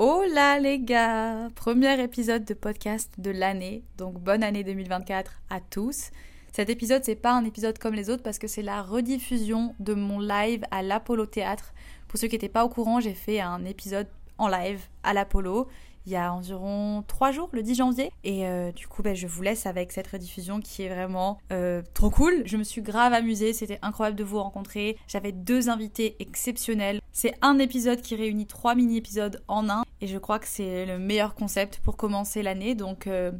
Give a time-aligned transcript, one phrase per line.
[0.00, 6.12] Hola les gars Premier épisode de podcast de l'année, donc bonne année 2024 à tous.
[6.52, 9.94] Cet épisode, c'est pas un épisode comme les autres parce que c'est la rediffusion de
[9.94, 11.74] mon live à l'Apollo Théâtre.
[12.06, 14.06] Pour ceux qui n'étaient pas au courant, j'ai fait un épisode
[14.38, 15.66] en live à l'Apollo
[16.08, 18.10] il y a environ trois jours, le 10 janvier.
[18.24, 21.82] Et euh, du coup, ben, je vous laisse avec cette rediffusion qui est vraiment euh,
[21.92, 22.44] trop cool.
[22.46, 24.96] Je me suis grave amusée, c'était incroyable de vous rencontrer.
[25.06, 27.02] J'avais deux invités exceptionnels.
[27.12, 29.84] C'est un épisode qui réunit trois mini-épisodes en un.
[30.00, 32.74] Et je crois que c'est le meilleur concept pour commencer l'année.
[32.74, 33.30] Donc, euh,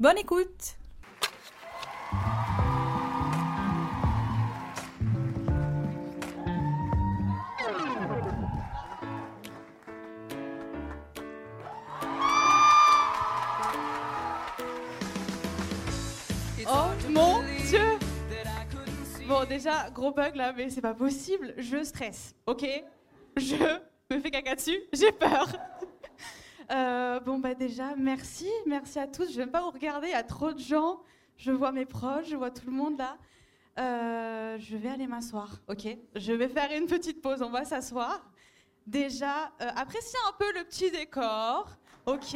[0.00, 0.78] bonne écoute
[19.48, 22.64] Déjà, gros bug là, mais c'est pas possible, je stresse, ok?
[23.36, 23.56] Je
[24.10, 25.46] me fais caca dessus, j'ai peur.
[26.72, 29.30] Euh, bon bah déjà, merci, merci à tous.
[29.30, 30.98] Je vais pas vous regarder, il y a trop de gens.
[31.36, 33.18] Je vois mes proches, je vois tout le monde là.
[33.78, 35.86] Euh, je vais aller m'asseoir, ok?
[36.16, 38.24] Je vais faire une petite pause, on va s'asseoir.
[38.86, 41.68] Déjà, euh, appréciez un peu le petit décor,
[42.06, 42.34] ok?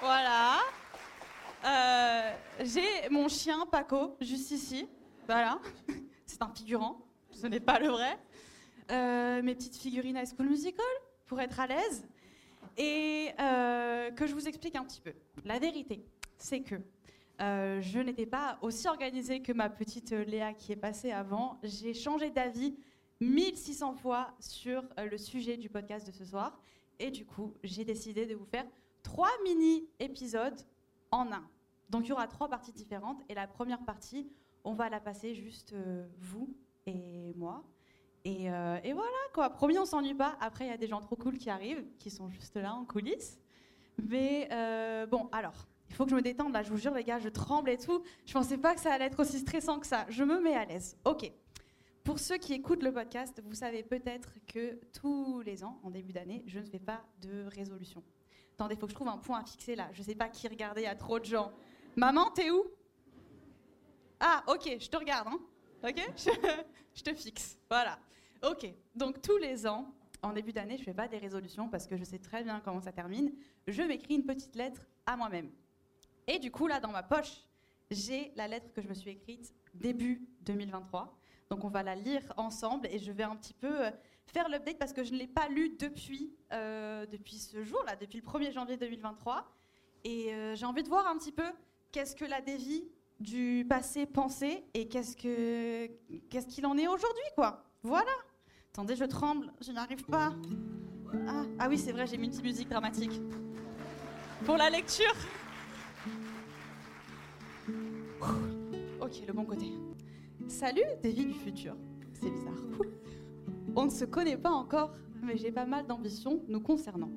[0.00, 0.58] Voilà.
[1.64, 4.88] Euh, j'ai mon chien Paco juste ici.
[5.26, 5.60] Voilà.
[6.26, 6.98] C'est un figurant.
[7.30, 8.18] Ce n'est pas le vrai.
[8.90, 10.84] Euh, mes petites figurines High School Musical
[11.26, 12.06] pour être à l'aise.
[12.76, 15.12] Et euh, que je vous explique un petit peu.
[15.44, 16.04] La vérité,
[16.38, 16.76] c'est que
[17.38, 21.58] je n'étais pas aussi organisée que ma petite Léa qui est passée avant.
[21.62, 22.76] J'ai changé d'avis
[23.20, 26.58] 1600 fois sur le sujet du podcast de ce soir.
[26.98, 28.64] Et du coup, j'ai décidé de vous faire
[29.02, 30.60] trois mini-épisodes
[31.10, 31.48] en un.
[31.90, 34.28] Donc il y aura trois parties différentes et la première partie,
[34.66, 36.54] on va la passer juste euh, vous
[36.86, 37.64] et moi.
[38.24, 40.36] Et, euh, et, voilà quoi, promis on s'ennuie pas.
[40.40, 42.84] Après il y a des gens trop cool qui arrivent, qui sont juste là en
[42.84, 43.38] coulisses.
[44.02, 47.04] Mais euh, bon alors, il faut que je me détende là, je vous jure les
[47.04, 48.02] gars, je tremble et tout.
[48.26, 50.04] Je pensais pas que ça allait être aussi stressant que ça.
[50.08, 50.98] Je me mets à l'aise.
[51.04, 51.30] Ok.
[52.02, 56.12] Pour ceux qui écoutent le podcast, vous savez peut-être que tous les ans, en début
[56.12, 58.02] d'année, je ne fais pas de résolution.
[58.54, 59.88] Attendez, il faut que je trouve un point à fixer là.
[59.92, 61.52] Je sais pas qui regarder, il y a trop de gens.
[61.96, 62.64] Maman, t'es où?
[64.20, 65.40] Ah, ok, je te regarde, hein
[65.82, 66.00] Ok?
[66.94, 67.58] Je, te fixe.
[67.68, 67.98] Voilà.
[68.42, 68.66] Ok.
[68.94, 72.04] Donc tous les ans, en début d'année, je fais pas des résolutions parce que je
[72.04, 73.30] sais très bien comment ça termine.
[73.66, 75.50] Je m'écris une petite lettre à moi-même.
[76.26, 77.44] Et du coup, là, dans ma poche,
[77.90, 81.16] j'ai la lettre que je me suis écrite début 2023.
[81.50, 83.90] Donc on va la lire ensemble et je vais un petit peu euh,
[84.26, 88.18] faire l'update parce que je ne l'ai pas lu depuis, euh, depuis ce jour-là, depuis
[88.18, 89.46] le 1er janvier 2023.
[90.04, 91.46] Et euh, j'ai envie de voir un petit peu
[91.92, 92.88] qu'est-ce que la dévie
[93.20, 95.86] du passé pensait et qu'est-ce que
[96.28, 97.64] qu'est-ce qu'il en est aujourd'hui, quoi.
[97.82, 98.10] Voilà.
[98.72, 100.34] Attendez, je tremble, je n'arrive pas.
[101.26, 103.20] Ah, ah oui, c'est vrai, j'ai mis une musique dramatique.
[104.44, 105.14] Pour la lecture.
[109.00, 109.72] Ok, le bon côté.
[110.48, 111.76] Salut, Davy du futur.
[112.12, 112.54] C'est bizarre.
[113.74, 117.10] On ne se connaît pas encore, mais j'ai pas mal d'ambitions nous concernant.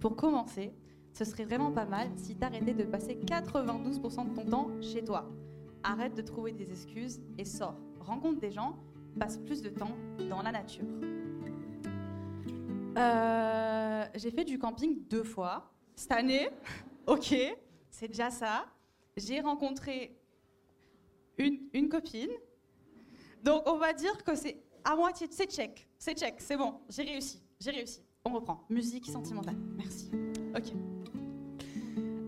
[0.00, 0.72] Pour commencer,
[1.12, 5.28] ce serait vraiment pas mal si t'arrêtais de passer 92% de ton temps chez toi.
[5.82, 7.76] Arrête de trouver des excuses et sors.
[8.00, 8.76] Rencontre des gens,
[9.18, 9.96] passe plus de temps
[10.28, 10.84] dans la nature.
[12.96, 15.72] Euh, j'ai fait du camping deux fois.
[15.94, 16.48] Cette année,
[17.06, 17.34] ok,
[17.90, 18.66] c'est déjà ça.
[19.16, 20.16] J'ai rencontré
[21.36, 22.30] une, une copine.
[23.42, 27.02] Donc on va dire que c'est à moitié, c'est check, c'est check, c'est bon, j'ai
[27.02, 28.02] réussi, j'ai réussi.
[28.24, 28.64] On reprend.
[28.68, 29.56] Musique sentimentale.
[29.76, 30.10] Merci.
[30.56, 30.72] Ok.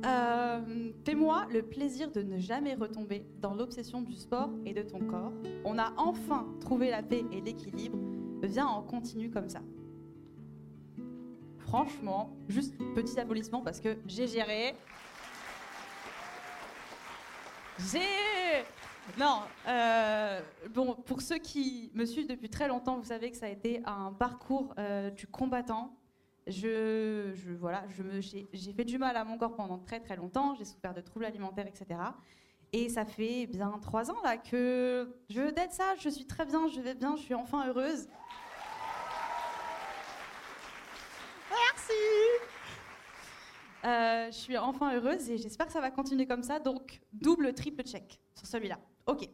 [0.04, 5.00] Euh, Fais-moi le plaisir de ne jamais retomber dans l'obsession du sport et de ton
[5.00, 5.32] corps.
[5.64, 7.98] On a enfin trouvé la paix et l'équilibre.
[8.42, 9.60] Viens, on continue comme ça.
[11.58, 14.74] Franchement, juste petit applaudissement parce que j'ai géré.
[17.78, 18.64] J'ai.
[19.18, 23.46] Non, euh, bon, pour ceux qui me suivent depuis très longtemps, vous savez que ça
[23.46, 25.96] a été un parcours euh, du combattant
[26.46, 30.54] je, voilà, je me, j'ai, fait du mal à mon corps pendant très très longtemps,
[30.54, 32.00] j'ai souffert de troubles alimentaires, etc.
[32.72, 36.68] Et ça fait bien trois ans là que je d'aide ça, je suis très bien,
[36.68, 38.08] je vais bien, je suis enfin heureuse.
[41.50, 41.92] Merci.
[43.84, 46.58] Euh, je suis enfin heureuse et j'espère que ça va continuer comme ça.
[46.60, 48.78] Donc double, triple check sur celui-là.
[49.06, 49.28] Ok.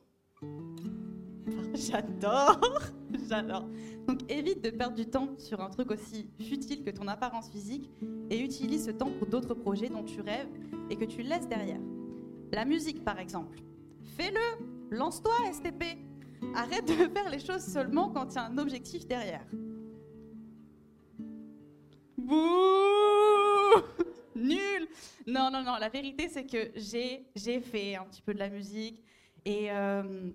[1.75, 2.61] J'adore,
[3.29, 3.69] j'adore.
[4.07, 7.91] Donc, évite de perdre du temps sur un truc aussi futile que ton apparence physique
[8.31, 10.49] et utilise ce temps pour d'autres projets dont tu rêves
[10.91, 11.81] et que tu laisses derrière.
[12.53, 13.59] La musique, par exemple.
[14.17, 15.85] Fais-le, lance-toi, STP.
[16.55, 19.47] Arrête de faire les choses seulement quand il y a un objectif derrière.
[22.19, 22.37] Bouh
[24.37, 24.89] Nul
[25.27, 29.03] Non, non, non, la vérité c'est que j'ai, fait un petit peu de la musique
[29.45, 30.31] et euh,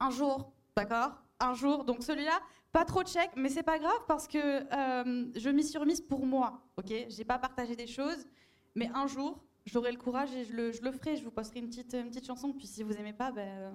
[0.00, 1.22] un jour, d'accord?
[1.40, 2.40] Un jour, donc celui-là,
[2.72, 6.00] pas trop de check, mais c'est pas grave parce que euh, je m'y suis remise
[6.00, 6.92] pour moi, ok?
[7.08, 8.26] J'ai pas partagé des choses,
[8.74, 11.60] mais un jour, j'aurai le courage et je le, je le, ferai, je vous posterai
[11.60, 13.74] une petite, une petite chanson, puis si vous aimez pas, ben,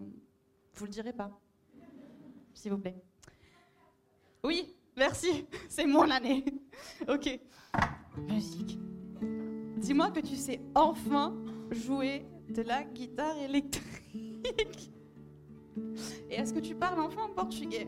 [0.75, 1.31] vous le direz pas.
[2.53, 3.01] S'il vous plaît.
[4.43, 6.45] Oui, merci, c'est mon année.
[7.07, 7.39] ok.
[8.17, 8.77] Musique.
[9.77, 11.35] Dis-moi que tu sais enfin
[11.71, 14.91] jouer de la guitare électrique.
[16.29, 17.87] Et est-ce que tu parles enfin portugais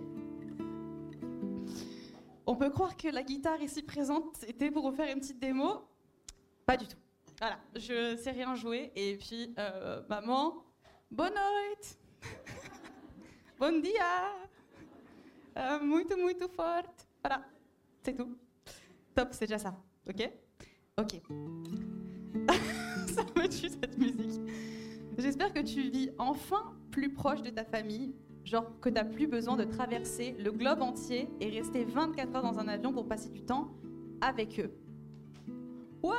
[2.45, 5.87] On peut croire que la guitare ici présente était pour vous faire une petite démo.
[6.65, 6.97] Pas du tout.
[7.39, 8.91] Voilà, je sais rien jouer.
[8.95, 10.63] Et puis, euh, maman,
[11.11, 11.97] bonne nuit,
[13.59, 14.31] bon dia,
[15.57, 17.07] euh, muito, muito forte.
[17.21, 17.43] Voilà,
[18.01, 18.37] c'est tout.
[19.15, 19.75] Top, c'est déjà ça.
[20.07, 20.29] Ok?
[20.97, 21.21] Ok.
[23.13, 24.41] ça me tue cette musique.
[25.17, 28.13] J'espère que tu vis enfin plus proche de ta famille,
[28.45, 32.43] genre que tu n'as plus besoin de traverser le globe entier et rester 24 heures
[32.43, 33.71] dans un avion pour passer du temps
[34.21, 34.71] avec eux.
[36.03, 36.13] Ouais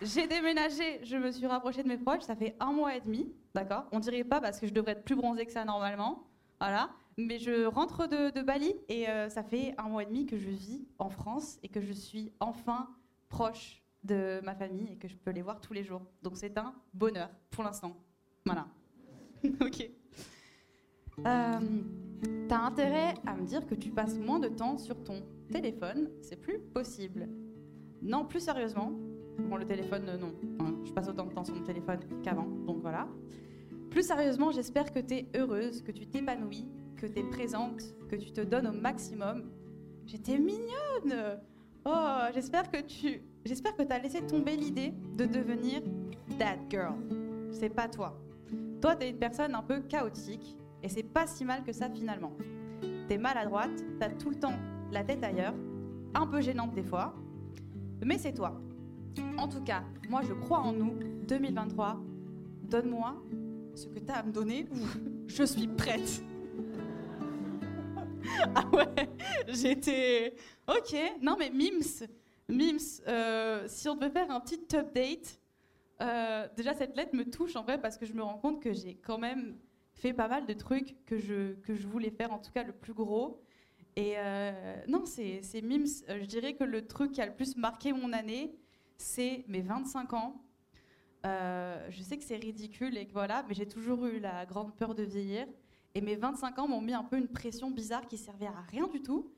[0.00, 3.32] J'ai déménagé, je me suis rapprochée de mes proches, ça fait un mois et demi,
[3.54, 3.86] d'accord?
[3.92, 6.24] On dirait pas parce que je devrais être plus bronzée que ça normalement,
[6.60, 6.90] voilà.
[7.16, 10.48] Mais je rentre de, Bali et euh, ça fait un mois et demi que je
[10.48, 12.88] vis en France et que je suis enfin
[13.28, 16.02] proche de ma famille et que je peux les voir tous les jours.
[16.22, 17.96] Donc c'est un bonheur pour l'instant.
[18.44, 18.66] Voilà.
[19.60, 19.90] ok.
[21.26, 21.60] Euh,
[22.48, 26.36] T'as intérêt à me dire que tu passes moins de temps sur ton téléphone, c'est
[26.36, 27.28] plus possible.
[28.00, 28.92] Non, plus sérieusement,
[29.38, 32.80] bon le téléphone euh, non, je passe autant de temps sur mon téléphone qu'avant, donc
[32.80, 33.08] voilà.
[33.90, 38.16] Plus sérieusement, j'espère que tu es heureuse, que tu t'épanouis, que tu es présente, que
[38.16, 39.50] tu te donnes au maximum.
[40.06, 41.40] J'étais mignonne.
[41.84, 45.82] Oh, j'espère que tu j'espère que tu as laissé tomber l'idée de devenir
[46.38, 46.94] that girl.
[47.52, 48.18] C'est pas toi.
[48.80, 51.88] Toi, tu es une personne un peu chaotique et c'est pas si mal que ça
[51.88, 52.32] finalement.
[52.80, 54.54] Tu es maladroite, tu as tout le temps
[54.90, 55.54] la tête ailleurs,
[56.14, 57.14] un peu gênante des fois,
[58.04, 58.60] mais c'est toi.
[59.38, 60.94] En tout cas, moi je crois en nous.
[61.28, 62.00] 2023,
[62.64, 63.22] donne-moi
[63.74, 64.66] ce que tu as à me donner.
[65.26, 66.22] Je suis prête.
[68.54, 69.08] ah ouais,
[69.48, 70.34] j'étais.
[70.68, 72.06] Ok, non mais Mims,
[72.52, 75.40] Mims, euh, si on devait faire un petit update,
[76.02, 78.72] euh, déjà cette lettre me touche en vrai parce que je me rends compte que
[78.72, 79.56] j'ai quand même
[79.94, 82.72] fait pas mal de trucs que je, que je voulais faire, en tout cas le
[82.72, 83.40] plus gros.
[83.96, 87.92] Et euh, non, c'est Mims, je dirais que le truc qui a le plus marqué
[87.92, 88.54] mon année,
[88.96, 90.42] c'est mes 25 ans.
[91.24, 94.94] je sais que c'est ridicule et que voilà, mais j'ai toujours eu la grande peur
[94.94, 95.46] de vieillir.
[95.94, 98.86] Et mes 25 ans m'ont mis un peu une pression bizarre qui servait à rien
[98.88, 99.30] du tout.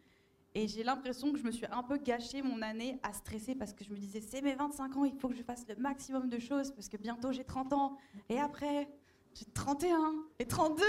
[0.56, 3.72] Et j'ai l'impression que je me suis un peu gâché mon année à stresser parce
[3.72, 6.28] que je me disais, c'est mes 25 ans, il faut que je fasse le maximum
[6.28, 7.98] de choses parce que bientôt j'ai 30 ans.
[8.28, 8.88] Et après,
[9.34, 10.84] j'ai 31 et 32.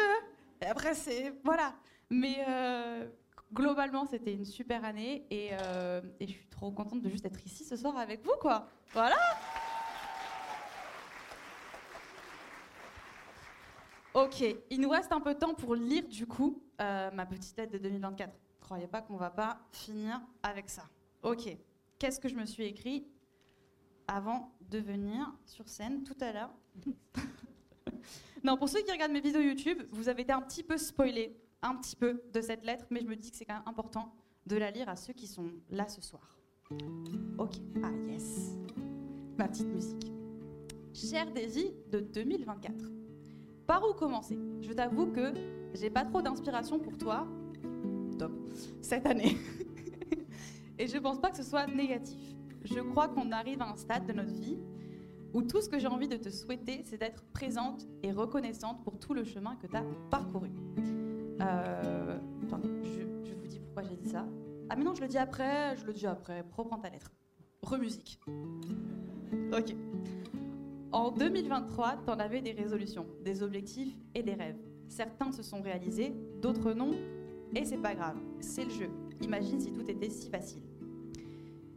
[0.62, 1.34] Et après, c'est.
[1.44, 1.74] Voilà.
[2.12, 3.08] Mais euh,
[3.52, 7.44] globalement, c'était une super année et, euh, et je suis trop contente de juste être
[7.44, 8.70] ici ce soir avec vous, quoi.
[8.94, 9.18] Voilà!
[14.14, 17.58] Ok, il nous reste un peu de temps pour lire du coup euh, ma petite
[17.58, 18.32] lettre de 2024.
[18.66, 20.90] Croyez pas qu'on va pas finir avec ça.
[21.22, 21.56] Ok,
[22.00, 23.06] qu'est-ce que je me suis écrit
[24.08, 26.54] avant de venir sur scène tout à l'heure?
[28.44, 31.36] Non, pour ceux qui regardent mes vidéos YouTube, vous avez été un petit peu spoilés,
[31.64, 34.14] un petit peu de cette lettre, mais je me dis que c'est quand même important
[34.46, 36.38] de la lire à ceux qui sont là ce soir.
[37.40, 37.54] Ok,
[37.84, 38.56] ah yes,
[39.40, 40.12] ma petite musique.
[40.94, 42.76] Cher Daisy de 2024.
[43.66, 44.38] Par où commencer?
[44.62, 45.34] Je t'avoue que
[45.74, 47.28] j'ai pas trop d'inspiration pour toi.
[48.18, 48.32] Top.
[48.82, 49.38] Cette année.
[50.80, 52.20] Et je pense pas que ce soit négatif.
[52.64, 54.58] Je crois qu'on arrive à un stade de notre vie
[55.34, 58.98] où tout ce que j'ai envie de te souhaiter, c'est d'être présente et reconnaissante pour
[59.00, 60.50] tout le chemin que tu as parcouru.
[61.42, 64.26] Euh, attendez, je, je, vous dis pourquoi j'ai dit ça.
[64.70, 66.44] Ah mais non, je le dis après, je le dis après.
[66.56, 67.12] Reprends ta lettre.
[67.62, 68.20] Remusique.
[69.52, 69.76] Ok.
[70.92, 74.58] En 2023, tu en avais des résolutions, des objectifs et des rêves.
[74.88, 76.92] Certains se sont réalisés, d'autres non,
[77.56, 78.90] et c'est pas grave, c'est le jeu.
[79.22, 80.62] Imagine si tout était si facile.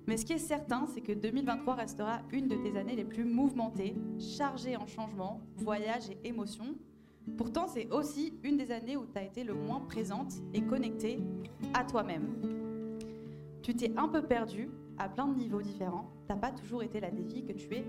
[0.09, 3.25] Mais ce qui est certain, c'est que 2023 restera une de tes années les plus
[3.25, 6.75] mouvementées, chargées en changements, voyages et émotions.
[7.37, 11.21] Pourtant, c'est aussi une des années où tu as été le moins présente et connectée
[11.75, 12.27] à toi-même.
[13.63, 16.11] Tu t'es un peu perdue à plein de niveaux différents.
[16.27, 17.85] T'as pas toujours été la défi que tu es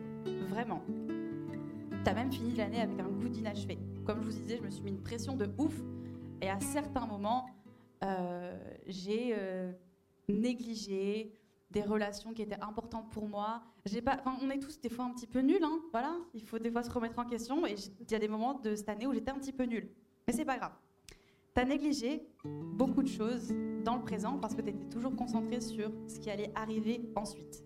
[0.50, 0.82] vraiment.
[2.04, 3.80] Tu as même fini l'année avec un goût d'inachevé.
[4.06, 5.82] Comme je vous disais, je me suis mis une pression de ouf.
[6.42, 7.46] Et à certains moments,
[8.88, 9.72] j'ai euh,
[10.28, 11.34] négligé
[11.72, 13.62] des relations qui étaient importantes pour moi.
[14.26, 16.16] On est tous des fois un petit peu nuls, hein, voilà.
[16.34, 17.66] Il faut des fois se remettre en question.
[17.66, 19.90] Et il y a des moments de cette année où j'étais un petit peu nulle.
[20.28, 20.74] Mais c'est pas grave.
[21.56, 23.54] Tu as négligé beaucoup de choses
[23.84, 27.64] dans le présent parce que tu étais toujours concentré sur ce qui allait arriver ensuite.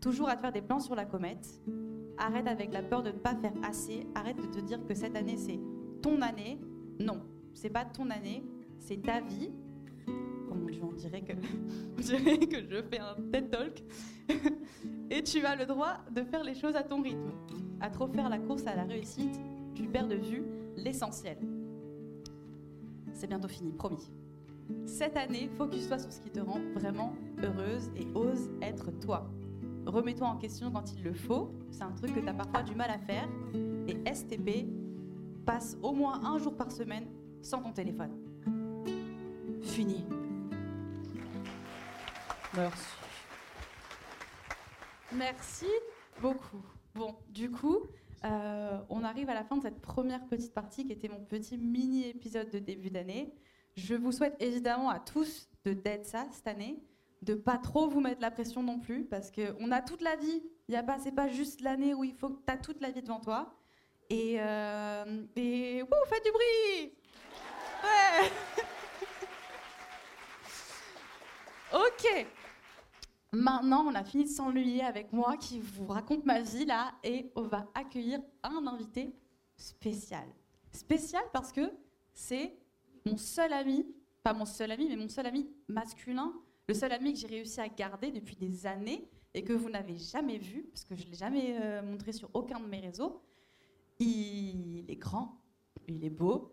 [0.00, 1.60] Toujours à te faire des plans sur la comète.
[2.18, 4.06] Arrête avec la peur de ne pas faire assez.
[4.14, 5.60] Arrête de te dire que cette année c'est
[6.02, 6.58] ton année.
[6.98, 7.22] Non,
[7.54, 8.44] c'est pas ton année,
[8.82, 9.50] c'est ta vie.
[10.50, 11.32] Oh mon dieu, on dirait que,
[11.98, 13.82] on dirait que je fais un TED Talk.
[15.10, 17.32] Et tu as le droit de faire les choses à ton rythme.
[17.80, 19.40] À trop faire la course à la réussite,
[19.74, 20.44] tu perds de vue
[20.76, 21.38] l'essentiel.
[23.12, 24.10] C'est bientôt fini, promis.
[24.86, 27.12] Cette année, focus-toi sur ce qui te rend vraiment
[27.42, 29.30] heureuse et ose être toi.
[29.86, 31.50] Remets-toi en question quand il le faut.
[31.70, 33.28] C'est un truc que tu as parfois du mal à faire.
[33.86, 34.66] Et STP,
[35.44, 37.06] passe au moins un jour par semaine
[37.42, 38.21] sans ton téléphone.
[39.72, 40.04] Fini.
[42.54, 42.86] Merci.
[45.12, 45.66] Merci
[46.20, 46.62] beaucoup.
[46.94, 47.78] Bon, du coup,
[48.26, 51.56] euh, on arrive à la fin de cette première petite partie qui était mon petit
[51.56, 53.32] mini épisode de début d'année.
[53.74, 56.82] Je vous souhaite évidemment à tous de d'être ça cette année,
[57.22, 60.42] de pas trop vous mettre la pression non plus, parce qu'on a toute la vie.
[60.68, 62.82] Il y a pas, c'est pas juste l'année où il faut que tu as toute
[62.82, 63.54] la vie devant toi.
[64.10, 66.92] Et, euh, et wouh, faites du bruit
[67.82, 68.30] Ouais
[71.74, 72.26] Ok
[73.32, 77.32] Maintenant, on a fini de s'ennuyer avec moi qui vous raconte ma vie là et
[77.34, 79.14] on va accueillir un invité
[79.56, 80.28] spécial.
[80.70, 81.72] Spécial parce que
[82.12, 82.54] c'est
[83.06, 83.86] mon seul ami,
[84.22, 86.34] pas mon seul ami, mais mon seul ami masculin,
[86.68, 89.96] le seul ami que j'ai réussi à garder depuis des années et que vous n'avez
[89.96, 93.22] jamais vu, parce que je ne l'ai jamais euh, montré sur aucun de mes réseaux.
[93.98, 95.40] Il est grand,
[95.88, 96.52] il est beau,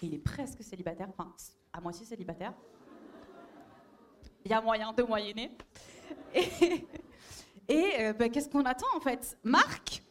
[0.00, 1.34] il est presque célibataire, enfin
[1.70, 2.54] à moitié célibataire.
[4.44, 5.50] Il y a moyen de moyenner.
[6.34, 6.86] Et,
[7.66, 9.38] et euh, bah, qu'est-ce qu'on attend en fait?
[9.42, 10.02] Marc?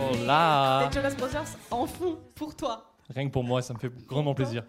[0.00, 2.94] Oh là Les Jonas Brothers en fond pour toi.
[3.10, 4.64] Rien que pour moi, ça me fait grandement plaisir.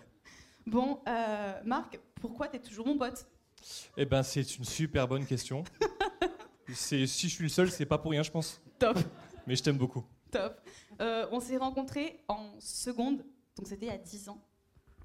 [0.65, 3.25] Bon, euh, Marc, pourquoi t'es toujours mon pote?
[3.97, 5.63] Eh ben, c'est une super bonne question.
[6.73, 8.61] c'est si je suis le seul, c'est pas pour rien, je pense.
[8.77, 8.97] Top,
[9.47, 10.03] Mais je t'aime beaucoup.
[10.31, 10.59] top.
[11.01, 13.17] Euh, on s'est rencontrés en seconde,
[13.55, 14.41] donc c'était il y a 10 ans.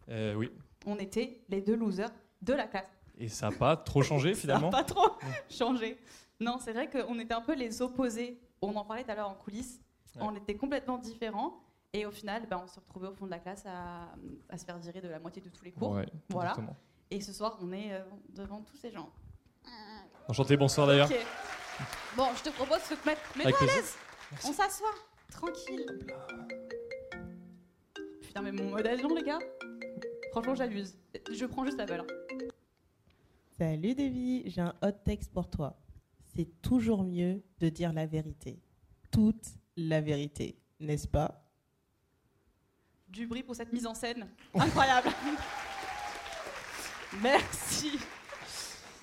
[0.09, 0.51] Euh, oui.
[0.87, 2.11] On était les deux losers
[2.43, 2.91] de la classe.
[3.17, 4.71] Et ça n'a pas trop changé finalement.
[4.71, 5.11] Ça n'a pas trop
[5.49, 5.99] changé.
[6.41, 8.41] Non, c'est vrai qu'on était un peu les opposés.
[8.61, 9.81] On en parlait tout à l'heure en coulisses.
[10.17, 10.23] Ouais.
[10.23, 11.61] On était complètement différents.
[11.93, 14.09] Et au final, ben, on se retrouvait au fond de la classe à,
[14.49, 15.93] à se faire virer de la moitié de tous les cours.
[15.93, 16.51] Ouais, Voilà.
[16.51, 16.77] exactement.
[17.11, 19.11] Et ce soir, on est euh, devant tous ces gens.
[20.29, 21.11] Enchanté, bonsoir d'ailleurs.
[21.11, 21.17] Ok.
[22.17, 23.21] Bon, je te propose de te mettre.
[23.37, 23.95] Mets-toi à l'aise.
[24.45, 24.95] On s'assoit.
[25.31, 25.85] Tranquille.
[28.23, 29.39] Putain, mais mon modèle, non, les gars
[30.33, 30.97] Franchement, j'abuse.
[31.33, 32.01] Je prends juste la balle.
[32.01, 32.39] hein.
[33.59, 35.77] Salut Davy, j'ai un hot text pour toi.
[36.35, 38.61] C'est toujours mieux de dire la vérité.
[39.13, 39.45] Toute
[39.77, 41.45] la vérité, n'est-ce pas?
[43.09, 44.29] Du bruit pour cette mise en scène.
[44.55, 45.09] Incroyable.
[47.23, 47.99] Merci.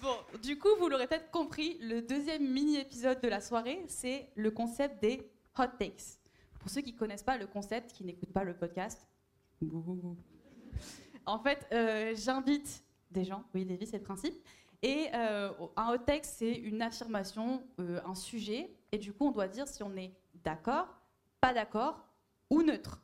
[0.02, 4.52] Bon, du coup, vous l'aurez peut-être compris, le deuxième mini-épisode de la soirée, c'est le
[4.52, 6.20] concept des hot takes.
[6.60, 9.08] Pour ceux qui ne connaissent pas le concept, qui n'écoutent pas le podcast,
[11.26, 14.34] en fait, euh, j'invite des gens, oui, Davy, c'est le principe,
[14.82, 19.32] et euh, un hot take, c'est une affirmation, euh, un sujet, et du coup, on
[19.32, 20.14] doit dire si on est
[20.44, 20.88] d'accord,
[21.40, 22.08] pas d'accord
[22.50, 23.02] ou neutre.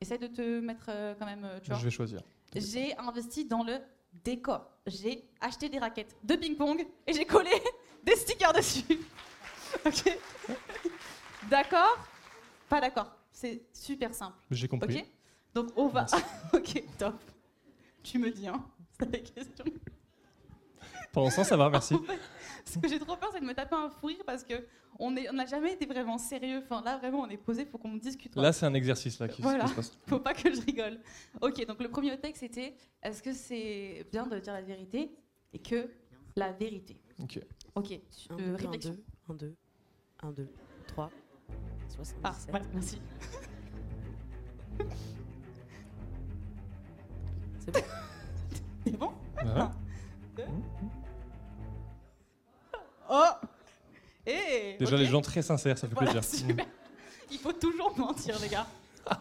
[0.00, 0.86] Essaye de te mettre
[1.18, 1.78] quand même, tu vois.
[1.78, 2.22] Je vais choisir.
[2.54, 3.78] J'ai investi dans le
[4.12, 4.70] décor.
[4.86, 7.50] J'ai acheté des raquettes de ping-pong et j'ai collé
[8.04, 8.84] des stickers dessus.
[9.86, 10.18] ok
[11.50, 11.98] D'accord?
[12.68, 13.10] Pas d'accord.
[13.30, 14.36] C'est super simple.
[14.50, 14.98] J'ai compris.
[14.98, 15.06] Ok?
[15.54, 16.06] Donc on va.
[16.52, 17.14] ok, top.
[18.02, 18.64] Tu me dis, hein
[18.98, 19.64] C'est la question.
[21.12, 21.94] Pour l'instant, ça va, merci.
[21.94, 22.18] En fait,
[22.64, 24.54] ce que j'ai trop peur, c'est de me taper un fou rire parce que
[24.98, 26.60] on est- on n'a jamais été vraiment sérieux.
[26.62, 28.34] Enfin, là, vraiment, on est posé, faut qu'on discute.
[28.36, 29.66] Là, c'est un exercice là qui, Voilà.
[29.68, 29.96] se passe.
[30.06, 30.98] Faut pas que je rigole.
[31.40, 35.10] Ok, donc le premier texte c'était est-ce que c'est bien de dire la vérité
[35.52, 35.88] et que
[36.36, 37.00] la vérité?
[37.22, 37.40] Ok.
[37.74, 38.96] Ok, 1, euh, 2, 1, réflexion.
[39.28, 39.56] 2, 1, 2,
[40.22, 40.48] 1, 2,
[40.88, 41.10] 3,
[41.88, 42.18] 77.
[42.24, 43.00] Ah, ouais, merci.
[47.60, 47.80] C'est bon
[48.84, 49.12] C'est bon?
[49.36, 49.68] Ouais.
[53.10, 53.24] Oh
[54.26, 56.46] Eh Déjà, les gens très sincères, ça fait Voilà, plaisir.
[56.48, 56.66] super.
[57.30, 58.66] Il faut toujours mentir, les gars.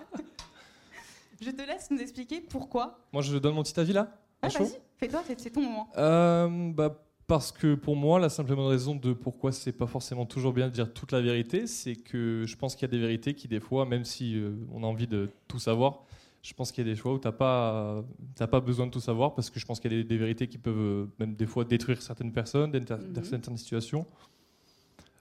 [1.41, 2.99] Je te laisse nous expliquer pourquoi.
[3.13, 4.09] Moi, je donne mon petit avis là
[4.41, 5.87] Ah, vas-y, fais-toi, c'est ton moment.
[5.97, 10.51] Euh, bah, parce que pour moi, la simple raison de pourquoi c'est pas forcément toujours
[10.53, 13.35] bien de dire toute la vérité, c'est que je pense qu'il y a des vérités
[13.35, 16.03] qui, des fois, même si euh, on a envie de tout savoir,
[16.47, 18.03] je pense qu'il y a des choix où t'as pas,
[18.35, 20.17] t'as pas besoin de tout savoir parce que je pense qu'il y a des, des
[20.17, 23.23] vérités qui peuvent euh, même des fois détruire certaines personnes, Mhm.
[23.23, 24.05] certaines situations.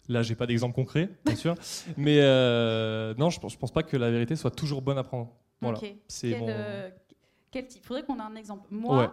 [0.09, 1.55] Là, j'ai pas d'exemple concret, bien sûr,
[1.97, 5.33] mais euh, non, je je pense pas que la vérité soit toujours bonne à prendre.
[5.61, 5.95] Voilà, Ok.
[6.07, 6.47] c'est Quel, mon.
[6.49, 6.91] euh,
[7.51, 7.85] quel type?
[7.85, 8.69] Faudrait qu'on ait un exemple.
[8.71, 9.11] Moi, Ouais.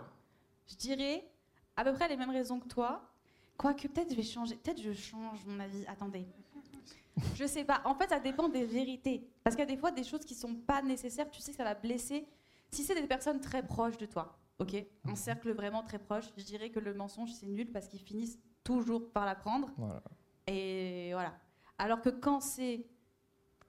[0.68, 1.26] je dirais
[1.76, 3.10] à peu près les mêmes raisons que toi.
[3.58, 4.56] Quoique, peut-être je vais changer.
[4.56, 5.84] Peut-être je change mon avis.
[5.88, 6.26] Attendez.
[7.36, 7.82] Je sais pas.
[7.86, 9.28] En fait, ça dépend des vérités.
[9.44, 11.30] Parce qu'il y a des fois des choses qui sont pas nécessaires.
[11.30, 12.28] Tu sais que ça va blesser.
[12.72, 16.44] Si c'est des personnes très proches de toi, ok Un cercle vraiment très proche, je
[16.44, 19.70] dirais que le mensonge, c'est nul parce qu'ils finissent toujours par l'apprendre.
[19.78, 20.02] Voilà.
[20.48, 21.36] Et voilà.
[21.78, 22.88] Alors que quand c'est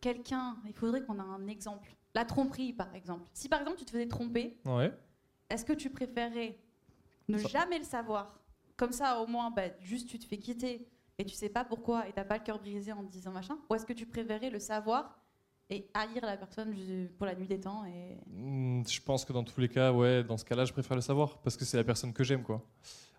[0.00, 1.94] quelqu'un, il faudrait qu'on ait un exemple.
[2.14, 3.24] La tromperie, par exemple.
[3.34, 4.92] Si par exemple tu te faisais tromper, Ouais.
[5.50, 6.58] est-ce que tu préférerais
[7.28, 8.40] ne Ça- jamais le savoir?
[8.76, 12.08] Comme ça, au moins, bah, juste tu te fais quitter et tu sais pas pourquoi
[12.08, 14.50] et t'as pas le cœur brisé en te disant machin Ou est-ce que tu préférais
[14.50, 15.18] le savoir
[15.70, 16.74] et haïr la personne
[17.16, 18.18] pour la nuit des temps et...
[18.30, 21.00] Hmm, Je pense que dans tous les cas, ouais, dans ce cas-là, je préfère le
[21.02, 22.62] savoir parce que c'est la personne que j'aime, quoi.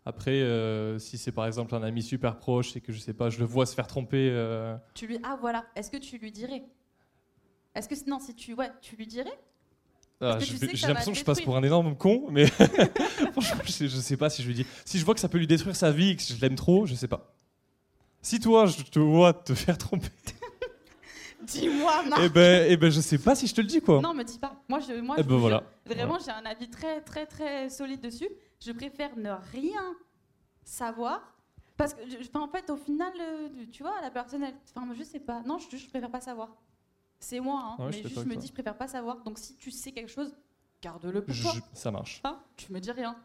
[0.05, 3.31] Après, euh, si c'est par exemple un ami super proche et que je sais pas,
[3.31, 5.19] je le vois se faire tromper, euh, Tu lui...
[5.23, 6.63] Ah voilà, est-ce que tu lui dirais?
[7.73, 8.53] Est-ce que non, si tu...
[8.53, 9.37] Ouais, tu lui dirais?
[10.21, 12.45] Ah, j'ai l'impression que je passe pour un énorme con, mais
[13.31, 14.65] franchement, je sais, je sais pas si je lui dis.
[14.85, 16.85] Si je vois que ça peut lui détruire sa vie, et que je l'aime trop,
[16.85, 17.34] je sais pas.
[18.25, 20.07] Si toi, je te vois te faire tromper,
[21.43, 24.01] Dis-moi, Marc eh ben, eh ben, je sais pas si je te le dis, quoi.
[24.01, 24.63] Non, me dis pas.
[24.67, 25.63] Moi, je, moi, Eh je ben voilà.
[25.85, 28.27] vraiment, j'ai un avis très, très, très solide dessus.
[28.59, 29.95] Je préfère ne rien
[30.63, 31.35] savoir.
[31.77, 35.03] Parce que, je- en fait, au final, euh, tu vois, la personne, elle, enfin, je
[35.03, 35.43] sais pas.
[35.45, 36.49] Non, je, je préfère pas savoir.
[37.19, 39.17] C'est moi, hein, Ouais, je mais suis juste, je me dis, je préfère pas savoir.
[39.23, 40.35] Donc, si tu sais quelque chose,
[40.81, 41.53] garde-le pour Je- toi.
[41.73, 42.21] ça marche.
[42.23, 43.15] Hein tu me dis rien.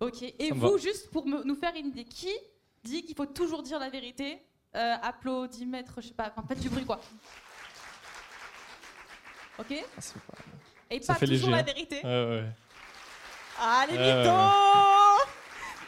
[0.00, 0.22] Ok.
[0.22, 2.32] Et Ça vous, juste pour me- nous faire une idée, qui
[2.82, 4.40] dit qu'il faut toujours dire la vérité
[4.76, 7.00] euh, Applaudimètre, je sais pas, enfin, faites du bruit, quoi.
[9.58, 10.38] Ok Ah, pas-
[10.90, 11.62] Et Ça pas fait toujours léger, la hein.
[11.74, 12.44] vérité Ouais, ouais.
[13.60, 15.26] Ah, les Ouais, mythos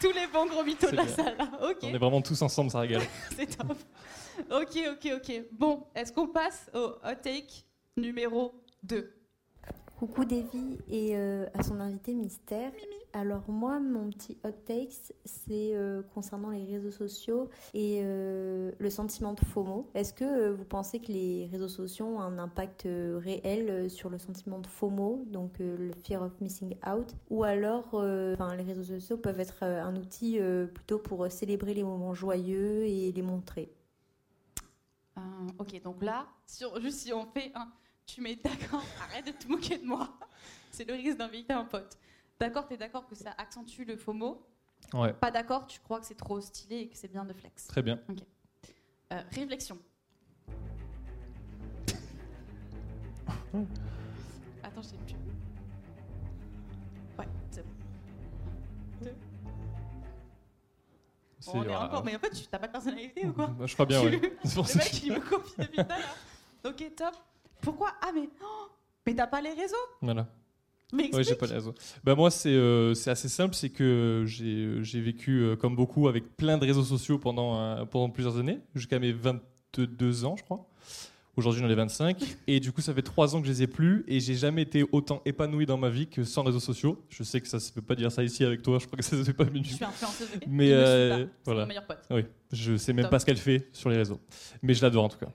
[0.01, 1.14] Tous les bons gros mythos de la bien.
[1.14, 1.37] salle.
[1.38, 1.49] là.
[1.71, 3.03] Ok, On est vraiment tous ensemble, ça régale.
[3.37, 3.77] c'est top.
[4.51, 5.43] Ok, ok, ok.
[5.53, 7.64] Bon, est-ce qu'on passe au hot take
[7.97, 9.14] numéro 2
[10.01, 12.73] Coucou Davy et euh, à son invité mystère.
[13.13, 18.89] Alors moi, mon petit hot takes, c'est euh, concernant les réseaux sociaux et euh, le
[18.89, 19.91] sentiment de FOMO.
[19.93, 24.59] Est-ce que vous pensez que les réseaux sociaux ont un impact réel sur le sentiment
[24.61, 29.65] de FOMO, donc le fear of missing out, ou alors, les réseaux sociaux peuvent être
[29.65, 30.41] un outil
[30.73, 33.71] plutôt pour célébrer les moments joyeux et les montrer?
[35.59, 37.69] Ok, donc là, sur, juste si on fait un...
[38.14, 40.09] Tu mets d'accord, arrête de te moquer de moi.
[40.73, 41.96] C'est le risque d'inviter un pote.
[42.40, 44.44] D'accord, t'es d'accord que ça accentue le FOMO
[44.94, 47.66] Ouais, Pas d'accord, tu crois que c'est trop stylé et que c'est bien de flex?
[47.68, 48.01] très bien.
[49.12, 49.79] Euh, réflexion.
[54.62, 55.14] Attends, je sais plus.
[57.18, 57.70] Ouais, c'est bon.
[59.03, 59.14] C'est-
[61.53, 61.85] On est voilà.
[61.87, 63.46] encore, mais en fait, tu t'as pas de personnalité ou quoi?
[63.49, 64.18] Bah, Je crois bien, Tu-
[64.55, 66.16] pour Le mec, il me copie depuis tout à l'heure.
[66.64, 67.14] Ok, top.
[67.61, 67.92] Pourquoi?
[68.03, 68.29] Ah, mais.
[68.42, 68.68] oh,
[69.07, 69.77] mais t'as pas les réseaux?
[70.03, 70.27] Voilà.
[70.92, 71.75] Mais Ouais, j'ai pas les réseaux.
[72.03, 76.37] Bah moi, c'est euh, assez simple, c'est que j'ai j'ai vécu euh, comme beaucoup avec
[76.37, 80.66] plein de réseaux sociaux pendant, euh, pendant plusieurs années, jusqu'à mes 22 ans, je crois.
[81.37, 82.20] Aujourd'hui, j'en ai 25.
[82.49, 84.62] Et du coup, ça fait 3 ans que je les ai plus et j'ai jamais
[84.62, 87.03] été autant épanoui dans ma vie que sans réseaux sociaux.
[87.09, 89.05] Je sais que ça se peut pas dire ça ici avec toi, je crois que
[89.05, 89.62] ça se fait pas mieux.
[89.62, 90.29] Je suis influenceuse.
[90.49, 91.33] Mais, Je suis euh, pas.
[91.44, 91.61] Voilà.
[91.62, 92.01] mon meilleur pote.
[92.11, 93.12] Oui, je sais même Top.
[93.12, 94.20] pas ce qu'elle fait sur les réseaux.
[94.62, 95.33] Mais je l'adore en tout cas.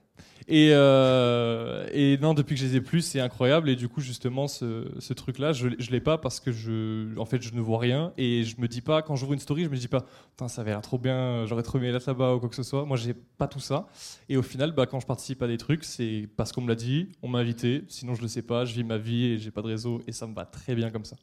[0.47, 3.69] Et, euh, et non, depuis que je les ai plus, c'est incroyable.
[3.69, 7.41] Et du coup, justement, ce, truc-là, je, je l'ai pas parce que je, en fait,
[7.41, 8.13] je ne vois rien.
[8.17, 10.61] Et je me dis pas, quand j'ouvre une story, je me dis pas, putain, ça
[10.61, 12.85] avait l'air trop bien, j'aurais trop aimé être là-bas ou quoi que ce soit.
[12.85, 13.87] Moi, j'ai pas tout ça.
[14.29, 16.75] Et au final, bah, quand je participe à des trucs, c'est parce qu'on me l'a
[16.75, 17.83] dit, on m'a invité.
[17.87, 20.01] Sinon, je le sais pas, je vis ma vie et j'ai pas de réseau.
[20.07, 21.15] Et ça me va très bien comme ça.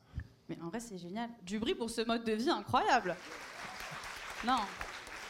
[0.49, 1.31] Mais en vrai, c'est génial.
[1.47, 3.15] Du bruit pour ce mode de vie incroyable.
[4.45, 4.59] Non,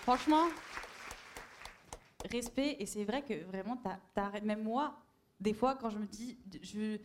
[0.03, 0.47] franchement,
[2.31, 2.77] respect.
[2.79, 4.95] Et c'est vrai que vraiment, t'as- t'as- même moi,
[5.41, 6.99] des fois, quand je me dis, je,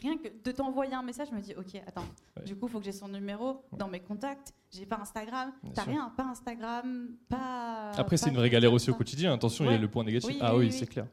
[0.00, 2.04] rien que de t'envoyer un message, je me dis, ok, attends,
[2.36, 2.44] Ouais.
[2.44, 4.52] du coup, il faut que j'ai son numéro dans mes contacts.
[4.70, 5.52] J'ai pas Instagram.
[5.74, 7.90] T'as rien, pas Instagram, pas.
[7.96, 9.32] Après, c'est une vraie galère aussi au quotidien.
[9.32, 9.78] Attention, il y a Ouais.
[9.80, 10.28] le point négatif.
[10.30, 11.06] Oui, ah oui, oui, oui, c'est clair.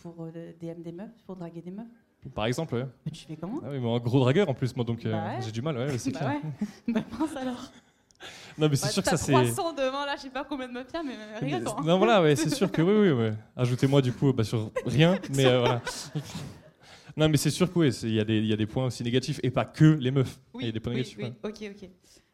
[0.00, 1.86] Pour, pour, euh, DM des meufs, pour draguer des meufs.
[2.34, 2.86] Par exemple, ouais.
[3.06, 3.60] Mais tu fais comment?
[3.64, 5.42] Ah oui, mais un gros dragueur en plus, moi, donc euh, Bah ouais.
[5.42, 6.40] j'ai du mal, ouais, ouais, c'est Bah clair.
[6.44, 6.66] ouais.
[6.94, 7.70] bah mince alors.
[8.58, 9.32] Non, mais c'est sûr que ça, c'est.
[9.32, 11.74] 300 devant là, je sais pas combien de meufs il y a, mais hein.
[11.84, 13.34] Non, voilà, ouais, c'est sûr que oui, oui, ouais.
[13.56, 15.82] Ajoutez-moi du coup bah, sur rien, mais euh, voilà.
[17.16, 18.86] Non, mais c'est sûr que oui, il y, a des- il y a des points
[18.86, 20.38] aussi négatifs et pas que les meufs.
[20.58, 21.18] Il y a des points oui, négatifs.
[21.18, 21.70] oui, ouais.
[21.72, 21.90] ok, ok.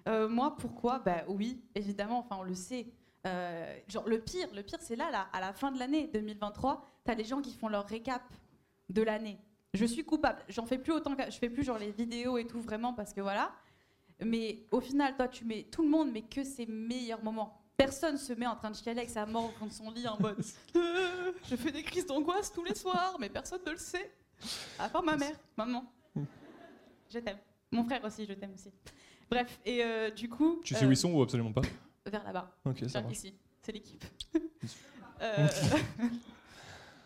[0.08, 1.00] Euh, moi, pourquoi?
[1.04, 2.86] Bah oui, évidemment, enfin on le sait.
[3.26, 6.84] Euh, genre le pire, le pire c'est là, là, à la fin de l'année 2023,
[7.04, 8.22] t'as les gens qui font leur récap
[8.88, 9.38] de l'année.
[9.74, 10.38] Je suis coupable.
[10.48, 13.12] J'en fais plus autant que je fais plus genre les vidéos et tout vraiment parce
[13.12, 13.50] que voilà.
[14.20, 17.54] Mais au final, toi, tu mets tout le monde, mais que ses meilleurs moments.
[17.76, 20.08] Personne se met en train de chialer avec sa mort au fond de son lit
[20.08, 20.42] en mode
[20.74, 24.12] Euh, je fais des crises d'angoisse tous les soirs, mais personne ne le sait.
[24.78, 25.84] À part ma mère, maman.
[27.10, 27.38] Je t'aime.
[27.70, 28.70] Mon frère aussi, je t'aime aussi.
[29.30, 30.60] Bref, et euh, du coup.
[30.64, 31.62] Tu sais euh, où ils sont ou absolument pas?
[32.06, 32.50] Vers là-bas.
[32.66, 33.16] Ok, ça Vers marche.
[33.16, 33.34] ici.
[33.62, 34.04] C'est l'équipe.
[35.20, 35.48] Euh,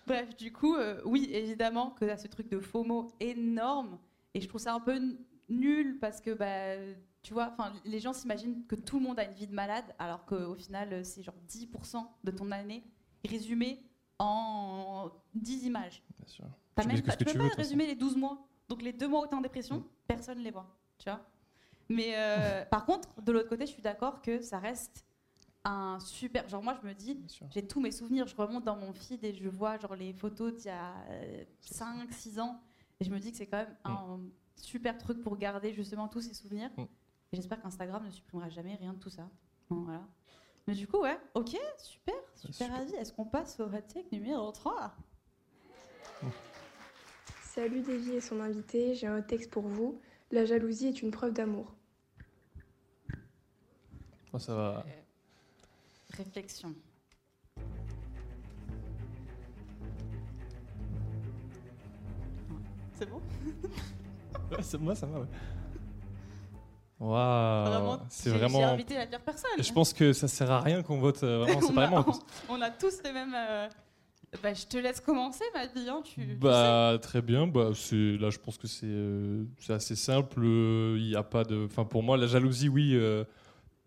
[0.07, 3.98] Bref, du coup, euh, oui, évidemment que t'as ce truc de FOMO énorme.
[4.35, 5.01] Et je trouve ça un peu
[5.49, 6.77] nul parce que, bah,
[7.23, 10.25] tu vois, les gens s'imaginent que tout le monde a une vie de malade, alors
[10.25, 12.83] qu'au final, euh, c'est genre 10% de ton année
[13.25, 13.83] résumé
[14.19, 16.03] en 10 images.
[16.19, 16.45] Bien sûr.
[16.81, 18.47] Tu même pas, tu tu peux veux, pas de toute résumer les 12 mois.
[18.69, 19.85] Donc les deux mois où t'es en dépression, Mm.
[20.09, 20.67] personne ne les voit.
[20.99, 21.21] Tu vois
[21.89, 25.05] Mais euh, par contre, de l'autre côté, je suis d'accord que ça reste
[25.65, 26.49] un super.
[26.49, 28.27] Genre, moi, je me dis, j'ai tous mes souvenirs.
[28.27, 30.93] Je remonte dans mon feed et je vois genre les photos d'il y a
[31.61, 32.61] 5, 6 ans.
[32.99, 34.21] Et je me dis que c'est quand même un
[34.57, 36.71] super truc pour garder justement tous ces souvenirs.
[36.77, 36.83] Mm.
[36.83, 39.29] Et j'espère qu'Instagram ne supprimera jamais rien de tout ça.
[39.71, 40.07] Bon, voilà.
[40.67, 42.75] Mais du coup, ouais, ok, super, super, super.
[42.75, 42.95] avis.
[42.95, 44.95] Est-ce qu'on passe au hot take numéro 3
[47.43, 50.01] Salut Davy et son invité, j'ai un hot texte pour vous.
[50.31, 51.75] La jalousie est une preuve d'amour.
[54.33, 54.87] Oh, ça va.
[56.17, 56.75] Réflexion.
[62.95, 63.21] C'est bon?
[64.53, 65.27] Ouais, moi, ça va, ouais.
[67.01, 67.99] Waouh.
[68.09, 68.65] C'est J'ai vraiment.
[68.65, 69.51] invité la pire personne.
[69.59, 72.05] Je pense que ça sert à rien qu'on vote euh, vraiment on, a, séparément.
[72.49, 73.35] on a tous les mêmes.
[73.35, 73.69] euh,
[74.43, 75.88] Bah, je te laisse commencer, ma vie.
[75.88, 80.43] Hein, tu, tu Bah très bien, bah là je pense que c'est euh, assez simple,
[80.45, 83.25] il n'y a pas de enfin pour moi la jalousie oui euh,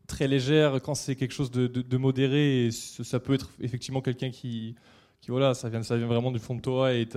[0.07, 4.01] très légère quand c'est quelque chose de, de- de modéré et ça peut être effectivement
[4.01, 4.75] quelqu'un qui
[5.21, 7.07] qui voilà, ça vient ça vient vraiment du fond de toi et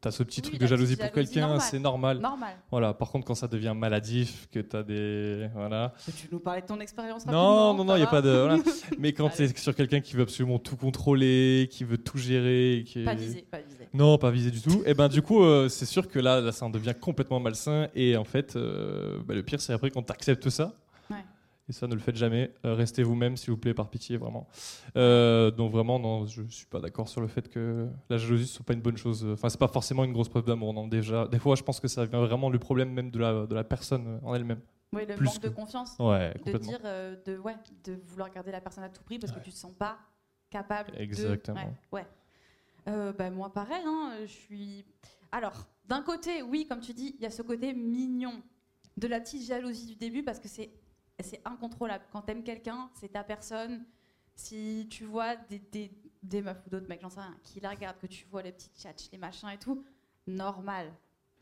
[0.00, 2.18] tu as, ce petit Oui, truc de jalousie pour quelqu'un, c'est normal.
[2.18, 2.54] Normal.
[2.70, 5.92] Voilà, par contre quand ça devient maladif, que tu as des voilà.
[6.16, 8.58] Tu nous parlais de ton expérience Non, non, non, il y a pas de voilà.
[8.98, 9.48] Mais quand Allez.
[9.48, 13.14] tu es sur quelqu'un qui veut absolument tout contrôler, qui veut tout gérer, qui Pas
[13.14, 13.88] visé, pas visé.
[13.92, 14.82] non, pas visé du tout.
[14.86, 17.88] Et ben du coup, euh, c'est sûr que là, là, ça en devient complètement malsain.
[17.94, 20.72] Et en fait, euh, bah, le pire, c'est après quand tu acceptes ça.
[21.70, 22.52] Et ça, ne le faites jamais.
[22.64, 24.48] Euh, restez vous-même, s'il vous plaît, par pitié, vraiment.
[24.96, 28.66] Euh, donc vraiment, non, je suis pas d'accord sur le fait que la jalousie soit
[28.66, 29.24] pas une bonne chose.
[29.32, 30.74] Enfin, c'est pas forcément une grosse preuve d'amour.
[30.74, 33.46] Non, déjà, des fois, je pense que ça vient vraiment du problème même de la
[33.46, 34.60] de la personne en elle-même.
[34.92, 35.96] Oui, le Plus manque de confiance.
[36.00, 37.54] Ouais, De dire, euh, de, ouais,
[37.84, 39.96] de vouloir garder la personne à tout prix parce que tu te sens pas
[40.50, 41.60] capable Exactement.
[41.60, 41.66] de.
[41.92, 42.00] Ouais.
[42.00, 42.06] ouais.
[42.88, 44.84] Euh, bah, moi, pareil, hein, je suis.
[45.30, 48.42] Alors, d'un côté, oui, comme tu dis, il y a ce côté mignon
[48.96, 50.70] de la petite jalousie du début parce que c'est
[51.22, 52.04] c'est incontrôlable.
[52.12, 53.84] Quand t'aimes quelqu'un, c'est ta personne.
[54.34, 55.90] Si tu vois des, des,
[56.22, 58.52] des meufs ou d'autres mecs, j'en sais rien, qui la regardent, que tu vois les
[58.52, 59.84] petites tchatches, les machins et tout,
[60.26, 60.92] normal.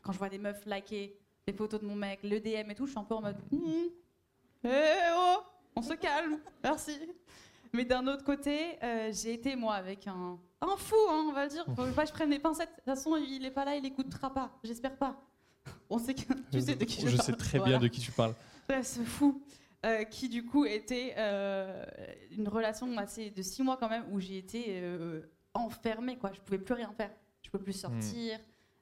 [0.01, 2.85] Quand je vois des meufs liker les photos de mon mec, le DM et tout,
[2.85, 3.37] je suis un peu en mode.
[3.51, 3.87] Hmm,
[4.63, 4.69] eh
[5.15, 5.37] oh,
[5.75, 6.99] on se calme, merci.
[7.73, 11.43] Mais d'un autre côté, euh, j'ai été moi avec un, un fou, hein, on va
[11.45, 11.63] le dire.
[11.75, 12.69] Faut pas que je prenne mes pincettes.
[12.71, 14.51] De toute façon, il est pas là, il écoutera pas.
[14.63, 15.21] J'espère pas.
[15.89, 17.25] On sait que tu sais de qui je, je parle.
[17.27, 17.77] sais très Voilà.
[17.77, 18.33] bien de qui tu parles.
[18.67, 19.41] Bref, ce fou
[19.85, 21.85] euh, qui du coup était euh,
[22.31, 25.21] une relation assez de six mois quand même où j'ai été euh,
[25.53, 26.31] enfermée quoi.
[26.33, 27.11] Je pouvais plus rien faire.
[27.41, 28.39] Je pouvais plus sortir.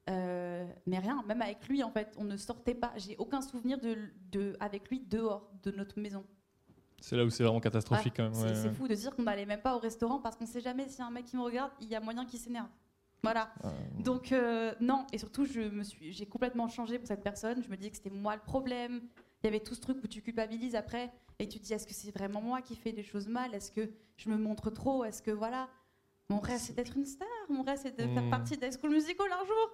[0.09, 2.93] euh, mais rien, même avec lui en fait, on ne sortait pas.
[2.97, 3.97] J'ai aucun souvenir de,
[4.31, 6.25] de avec lui dehors de notre maison.
[6.99, 8.33] C'est là où c'est vraiment catastrophique quand même.
[8.33, 8.73] C'est ouais, c'est ouais.
[8.73, 11.11] fou de dire qu'on n'allait même pas au restaurant parce qu'on sait jamais si un
[11.11, 12.69] mec qui me regarde, il y a moyen qu'il s'énerve.
[13.21, 13.53] Voilà.
[13.99, 14.33] Donc
[14.79, 17.61] non, et surtout je me suis, j'ai complètement changé pour cette personne.
[17.61, 19.01] Je me dis que c'était moi le problème.
[19.43, 21.85] Il y avait tout ce truc où tu culpabilises après et tu te dis est-ce
[21.87, 23.53] que c'est vraiment moi qui fais des choses mal?
[23.53, 25.03] Est-ce que je me montre trop?
[25.03, 25.69] Est-ce que voilà
[26.29, 27.27] Mon rêve c'est d'être une star.
[27.49, 28.29] Mon rêve c'est de faire Mm.
[28.29, 29.71] partie d'High School Musical un jour.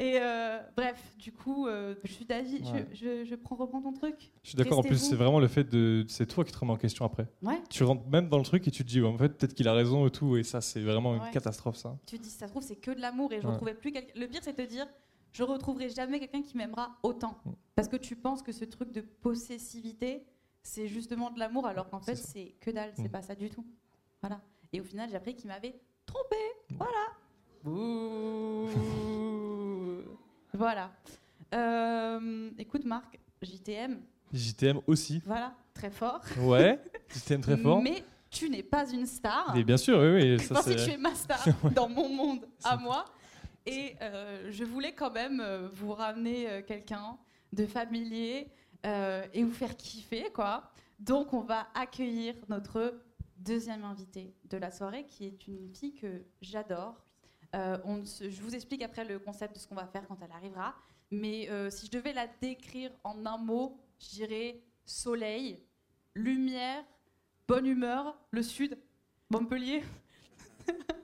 [0.00, 2.60] Et euh, bref, du coup, euh, je suis d'avis.
[2.70, 2.86] Ouais.
[2.92, 4.30] Je, je, je prends reprends ton truc.
[4.44, 4.78] Je suis d'accord.
[4.78, 6.04] En plus, c'est vraiment le fait de.
[6.06, 7.26] C'est toi qui te remets en question après.
[7.42, 7.60] Ouais.
[7.68, 9.66] Tu rentres même dans le truc et tu te dis, ouais, en fait, peut-être qu'il
[9.66, 10.36] a raison et tout.
[10.36, 11.98] Et ça, c'est vraiment une catastrophe, ça.
[12.06, 13.52] Tu te dis, ça se trouve, c'est que de l'amour et je Ouais.
[13.54, 14.12] retrouvais plus quelqu'un.
[14.20, 14.86] Le pire, c'est de te dire,
[15.38, 17.38] je retrouverai jamais quelqu'un qui m'aimera autant.
[17.44, 17.50] Mm.
[17.76, 20.26] Parce que tu penses que ce truc de possessivité,
[20.64, 23.10] c'est justement de l'amour, alors qu'en fait, c'est que dalle, c'est Mm.
[23.10, 23.64] pas ça du tout.
[24.20, 24.40] Voilà.
[24.72, 26.36] Et au final, j'ai appris qu'il m'avait trompé.
[26.70, 27.06] Voilà.
[30.54, 30.90] Voilà.
[31.54, 34.00] Euh, écoute, Marc, JTM,
[34.32, 35.22] JTM aussi.
[35.24, 36.20] voilà, très fort.
[36.40, 36.80] Ouais,
[37.14, 37.80] JTM très fort.
[37.80, 39.56] Mais tu n'es pas une star.
[39.56, 40.38] Et bien sûr, oui, oui.
[40.38, 41.38] Je Ça, pensais que tu es ma star
[41.74, 43.04] dans mon monde à moi.
[43.68, 47.18] Et euh, je voulais quand même euh, vous ramener euh, quelqu'un
[47.52, 48.48] de familier
[49.34, 50.70] et vous faire kiffer, quoi.
[51.00, 53.02] Donc, on va accueillir notre
[53.36, 57.04] deuxième invitée de la soirée, qui est une fille que j'adore.
[57.52, 60.76] Je vous explique après le concept de ce qu'on va faire quand elle arrivera.
[61.10, 65.60] Mais si je devais la décrire en un mot, je dirais soleil,
[66.14, 66.84] lumière,
[67.48, 68.78] bonne humeur, le sud,
[69.28, 69.82] Montpellier.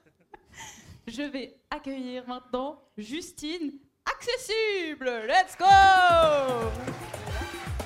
[1.07, 3.73] Je vais accueillir maintenant Justine
[4.07, 5.27] Accessible.
[5.27, 5.67] Let's go!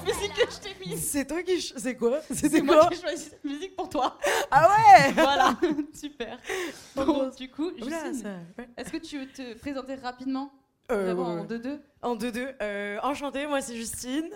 [0.05, 1.11] musique que je t'ai mise.
[1.11, 1.61] C'est toi qui.
[1.61, 2.21] ch- C'est quoi?
[2.29, 2.89] C'est C'était moi quoi?
[2.89, 4.19] qui ai choisi cette musique pour toi.
[4.51, 5.57] Ah ouais Voilà,
[5.95, 6.39] super.
[6.95, 10.53] Bon, du coup, Justine, est-ce que tu veux te présenter rapidement?
[10.91, 11.47] Euh, en ouais.
[11.59, 12.55] 2-2 En 2-2.
[12.61, 14.29] Euh, enchantée, moi c'est Justine.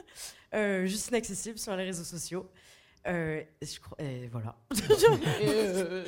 [0.54, 2.48] Euh, Justine Accessible sur les réseaux sociaux.
[3.06, 4.54] Euh, je crois, et voilà.
[5.42, 6.04] Euh,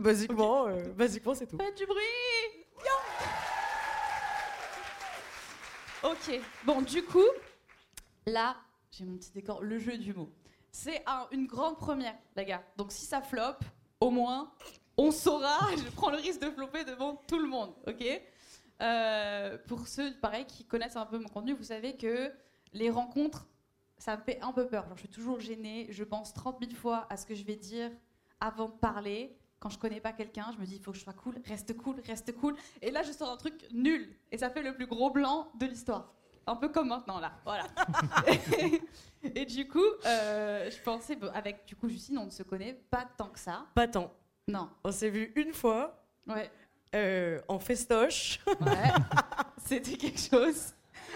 [0.00, 1.58] basiquement, basiquement c'est tout.
[1.58, 2.00] Faites du bruit
[6.04, 7.24] Ok, bon, du coup,
[8.26, 8.56] là,
[8.92, 10.30] j'ai mon petit décor, le jeu du mot.
[10.70, 12.62] C'est un- une grande première, les gars.
[12.76, 13.64] Donc, si ça floppe,
[14.00, 14.52] au moins,
[14.96, 15.58] on saura.
[15.76, 18.04] Je prends le risque de flopper devant tout le monde, ok?
[18.80, 22.32] Euh, Pour ceux, pareil, qui connaissent un peu mon contenu, vous savez que
[22.72, 23.46] les rencontres,
[23.98, 24.86] ça me fait un peu peur.
[24.94, 25.86] Je suis toujours gênée.
[25.90, 27.90] Je pense 30 000 fois à ce que je vais dire
[28.40, 29.36] avant de parler.
[29.60, 31.76] Quand je connais pas quelqu'un, je me dis il faut que je sois cool, reste
[31.76, 32.56] cool, reste cool.
[32.80, 34.12] Et là, je sors un truc nul.
[34.32, 36.12] Et ça fait le plus gros blanc de l'histoire.
[36.46, 37.32] Un peu comme maintenant, là.
[37.44, 37.64] Voilà.
[39.22, 43.06] et du coup, euh, je pensais, avec du coup, Justine, on ne se connaît pas
[43.16, 43.66] tant que ça.
[43.74, 44.12] Pas tant.
[44.48, 44.68] Non.
[44.84, 46.50] On s'est vu une fois Ouais.
[46.94, 48.92] euh, en festoche Ouais.
[49.64, 50.72] C'était quelque chose.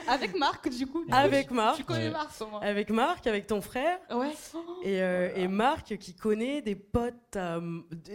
[0.09, 1.05] Avec Marc, du coup.
[1.11, 1.85] avec Tu Marc.
[1.85, 2.11] connais Ouais.
[2.11, 3.99] Marc, comment Avec Marc, avec ton frère.
[4.11, 4.33] Ouais.
[4.83, 7.61] Et, euh, et Marc qui connaît des potes, à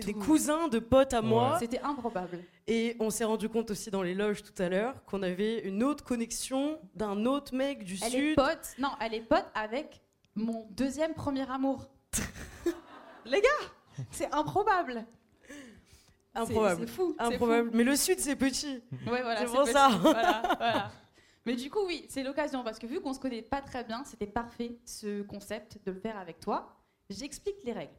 [0.06, 1.58] des cousins de potes à moi.
[1.60, 2.40] C'était improbable.
[2.68, 5.84] Et on s'est rendu compte aussi dans les loges tout à l'heure qu'on avait une
[5.84, 8.36] autre connexion d'un autre mec du Elle est sud.
[8.36, 8.76] pote.
[8.80, 10.02] Non, elle est pote avec
[10.36, 11.88] mon deuxième premier amour.
[13.26, 15.06] Les gars, c'est improbable.
[15.48, 16.82] C'est- Improbable.
[16.88, 17.16] C'est fou.
[17.20, 17.72] Improbable.
[17.74, 18.82] Mais le sud c'est petit.
[19.06, 19.74] Ouais, voilà, C'est c'est pour petit.
[19.74, 19.90] ça.
[20.02, 20.92] Voilà, voilà.
[21.46, 24.04] Mais du coup, oui, c'est l'occasion parce que vu qu'on se connaît pas très bien,
[24.04, 26.78] c'était parfait ce concept de le faire avec toi.
[27.10, 27.94] J'explique les règles.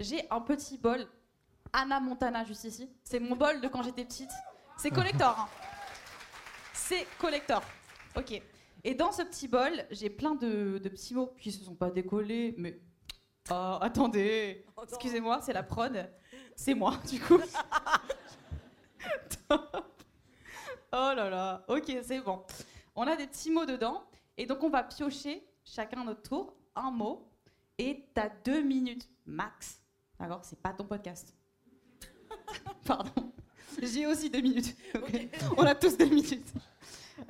[0.00, 1.06] J'ai un petit bol
[1.72, 2.90] Anna Montana juste ici.
[3.04, 4.30] C'est mon bol de quand j'étais petite.
[4.76, 5.38] C'est collector.
[5.38, 5.48] hein.
[6.74, 7.62] C'est collector.
[8.16, 8.40] Ok.
[8.84, 11.90] Et dans ce petit bol, j'ai plein de, de petits mots qui se sont pas
[11.90, 12.80] décollés, mais.
[13.50, 14.64] Oh, attendez.
[14.88, 16.08] Excusez-moi, c'est la prod.
[16.56, 17.38] C'est moi, du coup.
[19.48, 19.76] Top.
[20.92, 21.64] oh là là.
[21.68, 22.42] Ok, c'est bon.
[23.00, 24.02] On a des petits mots dedans.
[24.36, 27.30] Et donc, on va piocher chacun notre tour un mot.
[27.78, 29.80] Et t'as deux minutes max.
[30.18, 31.32] D'accord C'est pas ton podcast.
[32.84, 33.32] Pardon.
[33.80, 34.76] J'ai aussi deux minutes.
[35.56, 36.52] On a tous deux minutes.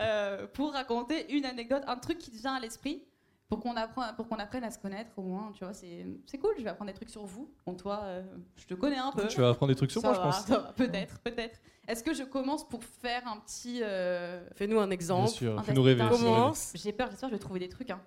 [0.01, 3.05] Euh, pour raconter une anecdote, un truc qui te vient à l'esprit,
[3.49, 6.39] pour qu'on apprenne, pour qu'on apprenne à se connaître au moins, tu vois, c'est, c'est
[6.39, 7.51] cool, je vais apprendre des trucs sur vous.
[7.67, 8.23] Bon, toi, euh,
[8.57, 9.27] je te connais un peu.
[9.29, 10.45] Tu vas apprendre des trucs sur Ça moi, je pense.
[10.47, 11.59] ça va, peut-être, peut-être.
[11.87, 13.81] Est-ce que je commence pour faire un petit...
[13.83, 15.29] euh, Fais-nous un Bien exemple.
[15.31, 16.07] sûr, un fais-nous rêver.
[16.09, 16.73] Commence.
[16.75, 17.89] J'ai peur, j'espère que je vais trouver des trucs.
[17.91, 18.01] Hein.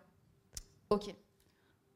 [0.91, 1.15] Ok.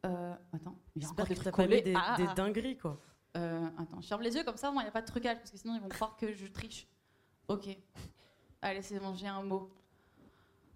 [0.05, 1.81] Euh, attends, a encore J'espère des que trucs collés.
[1.81, 2.33] des, Ah, des ah.
[2.33, 2.99] dingueries quoi.
[3.37, 5.51] Euh, attends, je ferme les yeux comme ça, il n'y a pas de trucage, parce
[5.51, 6.87] que sinon ils vont croire que je triche.
[7.47, 7.67] Ok.
[8.61, 9.69] Allez, c'est bon, j'ai un mot.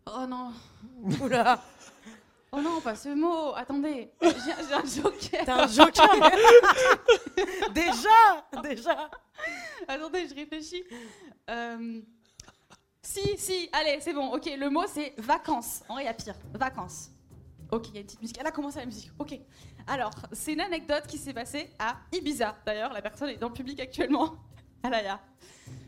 [0.05, 0.51] Oh non,
[1.21, 1.61] Oula,
[2.51, 3.53] oh non, pas ce mot.
[3.55, 5.45] Attendez, j'ai un joker.
[5.45, 6.31] t'as un joker.
[7.73, 9.09] déjà, déjà.
[9.87, 10.83] Attendez, je réfléchis.
[11.49, 12.01] Euh,
[13.01, 14.31] Si, si, allez, c'est bon.
[14.33, 15.81] Ok, le mot c'est vacances.
[15.89, 16.35] En vrai, il y a pire.
[16.53, 17.09] Vacances.
[17.71, 18.37] Ok, il y a une petite musique.
[18.39, 19.11] Elle a commencé la musique.
[19.17, 19.39] Ok.
[19.87, 22.55] Alors, c'est une anecdote qui s'est passée à Ibiza.
[22.65, 24.35] D'ailleurs, la personne est dans le public actuellement.
[24.83, 25.19] Alaya.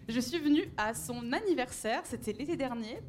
[0.07, 2.99] Je suis venue à son anniversaire, c'était l'été dernier,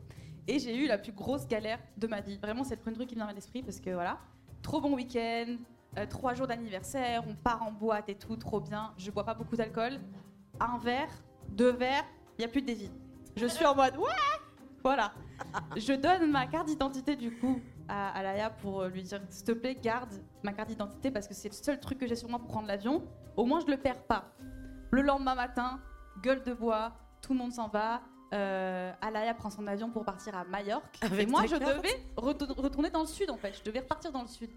[0.48, 2.38] et j'ai eu la plus grosse galère de ma vie.
[2.38, 4.18] Vraiment, c'est le premier truc qui me vient à l'esprit parce que voilà,
[4.62, 5.56] trop bon week-end,
[5.98, 8.92] euh, trois jours d'anniversaire, on part en boîte et tout, trop bien.
[8.96, 10.00] Je bois pas beaucoup d'alcool.
[10.60, 11.10] Un verre,
[11.48, 12.04] deux verres,
[12.38, 12.90] il y a plus de dévie.
[13.36, 14.10] Je suis en mode ouais,
[14.82, 15.12] voilà.
[15.76, 19.52] Je donne ma carte d'identité du coup à, à pour euh, lui dire s'il te
[19.52, 22.38] plaît, garde ma carte d'identité parce que c'est le seul truc que j'ai sur moi
[22.38, 23.02] pour prendre l'avion.
[23.36, 24.32] Au moins, je le perds pas.
[24.90, 25.80] Le lendemain matin,
[26.22, 28.02] gueule de bois, tout le monde s'en va.
[28.32, 30.98] Euh, Alaya prend son avion pour partir à Majorque.
[31.02, 33.54] Avec et moi, je carte devais retour- retourner dans le sud en fait.
[33.58, 34.50] Je devais repartir dans le sud.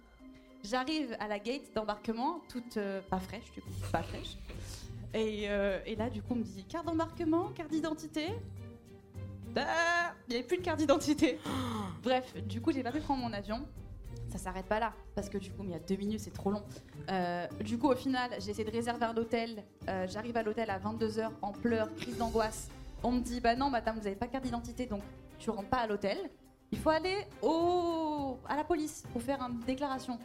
[0.63, 4.37] J'arrive à la gate d'embarquement, toute euh, pas fraîche, du coup, pas fraîche.
[5.13, 8.27] Et, euh, et là, du coup, on me dit carte d'embarquement, carte d'identité.
[9.57, 11.39] Ah, Il n'y avait plus de carte d'identité.
[12.03, 13.65] Bref, du coup, j'ai pas pu prendre mon avion.
[14.29, 16.51] Ça s'arrête pas là, parce que du coup, il y a deux minutes, c'est trop
[16.51, 16.63] long.
[17.09, 19.63] Euh, du coup, au final, j'ai essayé de réserver un hôtel.
[20.07, 22.69] J'arrive à l'hôtel à 22h en pleurs, crise d'angoisse.
[23.05, 25.03] On me dit, bah non, madame, vous n'avez pas carte d'identité, donc
[25.37, 26.17] tu rentres pas à l'hôtel.
[26.71, 28.39] Il faut aller au...
[28.49, 30.17] à la police pour faire une déclaration.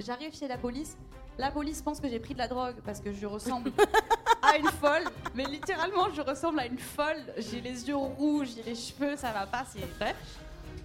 [0.00, 0.96] J'arrive chez la police.
[1.36, 3.72] La police pense que j'ai pris de la drogue parce que je ressemble
[4.42, 5.04] à une folle.
[5.34, 7.22] Mais littéralement, je ressemble à une folle.
[7.36, 10.16] J'ai les yeux rouges, j'ai les cheveux, ça va pas, c'est bref.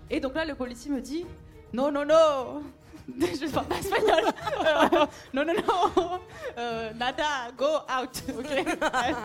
[0.10, 1.26] Et donc là, le policier me dit
[1.72, 2.64] Non, non, non
[3.18, 4.26] Je parle pas espagnol
[4.60, 6.20] Euh, Non, non, non
[6.58, 9.16] Euh, Nada, go out ok Bref.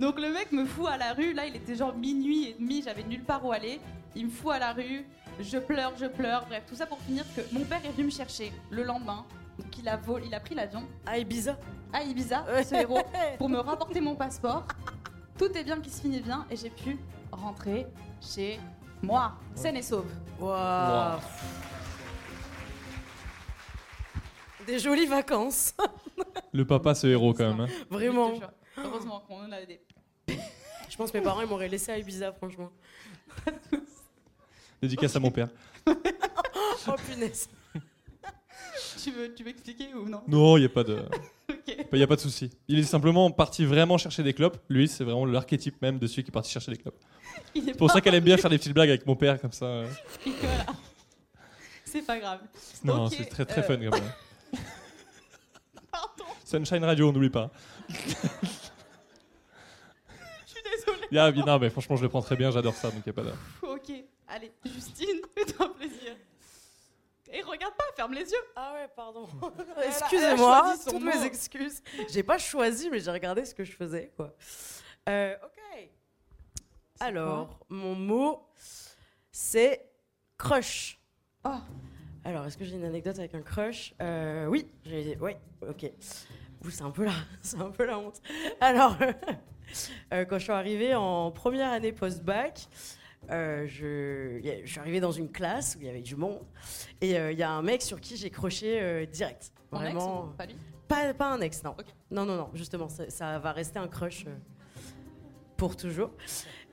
[0.00, 1.32] Donc le mec me fout à la rue.
[1.32, 3.80] Là, il était genre minuit et demi, j'avais nulle part où aller.
[4.14, 5.04] Il me fout à la rue.
[5.40, 6.44] Je pleure, je pleure.
[6.46, 9.24] Bref, tout ça pour finir que mon père est venu me chercher le lendemain.
[9.58, 11.56] Donc il a, vol- il a pris l'avion À Ibiza.
[11.92, 13.00] à Ibiza, ce héros,
[13.38, 14.64] pour me rapporter mon passeport.
[15.36, 16.98] Tout est bien qui se finit bien et j'ai pu
[17.32, 17.86] rentrer
[18.20, 18.58] chez
[19.02, 20.10] moi, saine et sauve.
[20.40, 21.14] Waouh.
[21.14, 21.20] Wow.
[24.66, 25.74] Des jolies vacances.
[26.52, 27.60] Le papa, ce héros quand même.
[27.60, 27.66] hein.
[27.90, 28.32] Vraiment.
[28.84, 29.80] Heureusement qu'on en a des.
[30.88, 32.70] Je pense que mes parents ils m'auraient laissé à Ibiza, franchement.
[34.82, 35.48] Dédicace à mon père.
[36.90, 37.50] Oh punaise.
[39.02, 40.22] Tu veux, tu veux expliquer ou non?
[40.26, 41.02] Non, il n'y a pas de,
[41.50, 41.76] Ok.
[41.92, 42.50] il y a pas de souci.
[42.66, 44.58] Il est simplement parti vraiment chercher des clopes.
[44.70, 46.98] Lui, c'est vraiment l'archétype même de celui qui est parti chercher des clopes.
[47.54, 49.66] C'est pour ça qu'elle aime bien faire des petites blagues avec mon père comme ça.
[49.66, 49.88] euh.
[50.24, 50.66] Voilà.
[51.84, 52.40] C'est pas grave.
[52.84, 54.60] Non, c'est très très euh, fun comme ça.
[55.90, 57.50] Pardon, Sunshine Radio, on n'oublie pas.
[61.10, 61.32] Je suis désolée.
[61.32, 63.12] Il y a- non, mais franchement, je le prends très bien, j'adore ça, donc il
[63.12, 63.34] n'y a pas de.
[63.68, 63.92] Ok,
[64.28, 66.16] allez, Justine, fais-toi plaisir.
[67.30, 68.44] Et regarde pas, ferme les yeux.
[68.56, 69.28] Ah ouais, pardon.
[69.86, 71.00] Excusez-moi, toutes mot.
[71.00, 71.82] mes excuses.
[72.08, 74.34] J'ai pas choisi, mais j'ai regardé ce que je faisais, quoi.
[75.10, 75.88] Euh, ok.
[77.00, 78.48] Alors, mon mot,
[79.30, 79.90] c'est
[80.38, 80.98] crush.
[81.44, 81.50] Oh.
[82.24, 83.94] Alors, est-ce que j'ai une anecdote avec un crush?
[84.02, 85.16] Euh, Oui, j'ai.
[85.20, 85.90] Oui, ok.
[86.64, 88.20] Ouh, c'est un peu la, c'est un peu la honte.
[88.60, 89.12] Alors, euh,
[90.10, 92.68] quand je suis arrivée en première année post-bac,
[93.30, 96.40] euh, je, suis arrivée dans une classe où il y avait du monde
[97.00, 99.52] et euh, il y a un mec sur qui j'ai croché euh, direct.
[99.52, 100.32] Ex Vraiment.
[100.38, 100.56] pas lui?
[100.86, 101.76] Pas, pas un ex, non.
[102.10, 104.34] Non, non, non, justement, ça, ça va rester un crush euh,
[105.58, 106.10] pour toujours.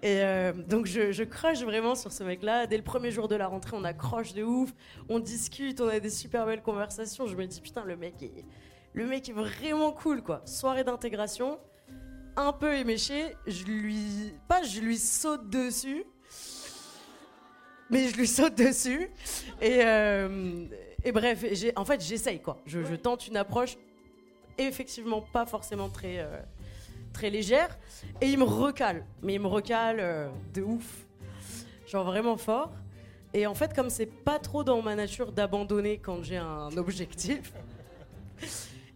[0.02, 2.68] Et euh, donc, je, je crush vraiment sur ce mec-là.
[2.68, 4.74] Dès le premier jour de la rentrée, on accroche de ouf,
[5.10, 7.28] on discute, on a des super belles conversations.
[7.28, 8.46] Je me dis, putain, le mec est,
[8.94, 10.42] le mec est vraiment cool, quoi.
[10.46, 11.60] Soirée d'intégration,
[12.36, 14.34] un peu éméché, je lui.
[14.48, 16.04] Pas, je lui saute dessus.
[17.90, 19.10] Mais je lui saute dessus.
[19.62, 20.66] Et, euh,
[21.04, 21.46] et bref,
[21.76, 22.58] en fait, j'essaye, quoi.
[22.66, 23.78] Je, je tente une approche
[24.58, 26.40] effectivement pas forcément très, euh,
[27.14, 27.78] très légère.
[28.22, 29.06] Et il me recale.
[29.22, 31.06] Mais il me recale euh, de ouf.
[31.88, 32.72] Genre vraiment fort.
[33.34, 37.54] Et en fait, comme c'est pas trop dans ma nature d'abandonner quand j'ai un objectif,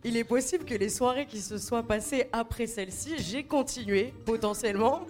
[0.03, 5.05] il est possible que les soirées qui se soient passées après celle-ci, j'ai continué potentiellement.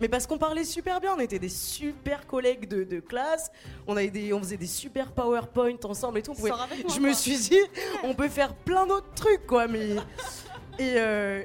[0.00, 3.52] Mais parce qu'on parlait super bien, on était des super collègues de, de classe,
[3.86, 6.32] on, avait des, on faisait des super PowerPoint ensemble et tout.
[6.32, 7.60] on pouvait- Sors avec moi, je me suis dit,
[8.02, 9.68] on peut faire plein d'autres trucs, quoi.
[9.68, 9.90] Mais
[10.78, 11.42] et euh,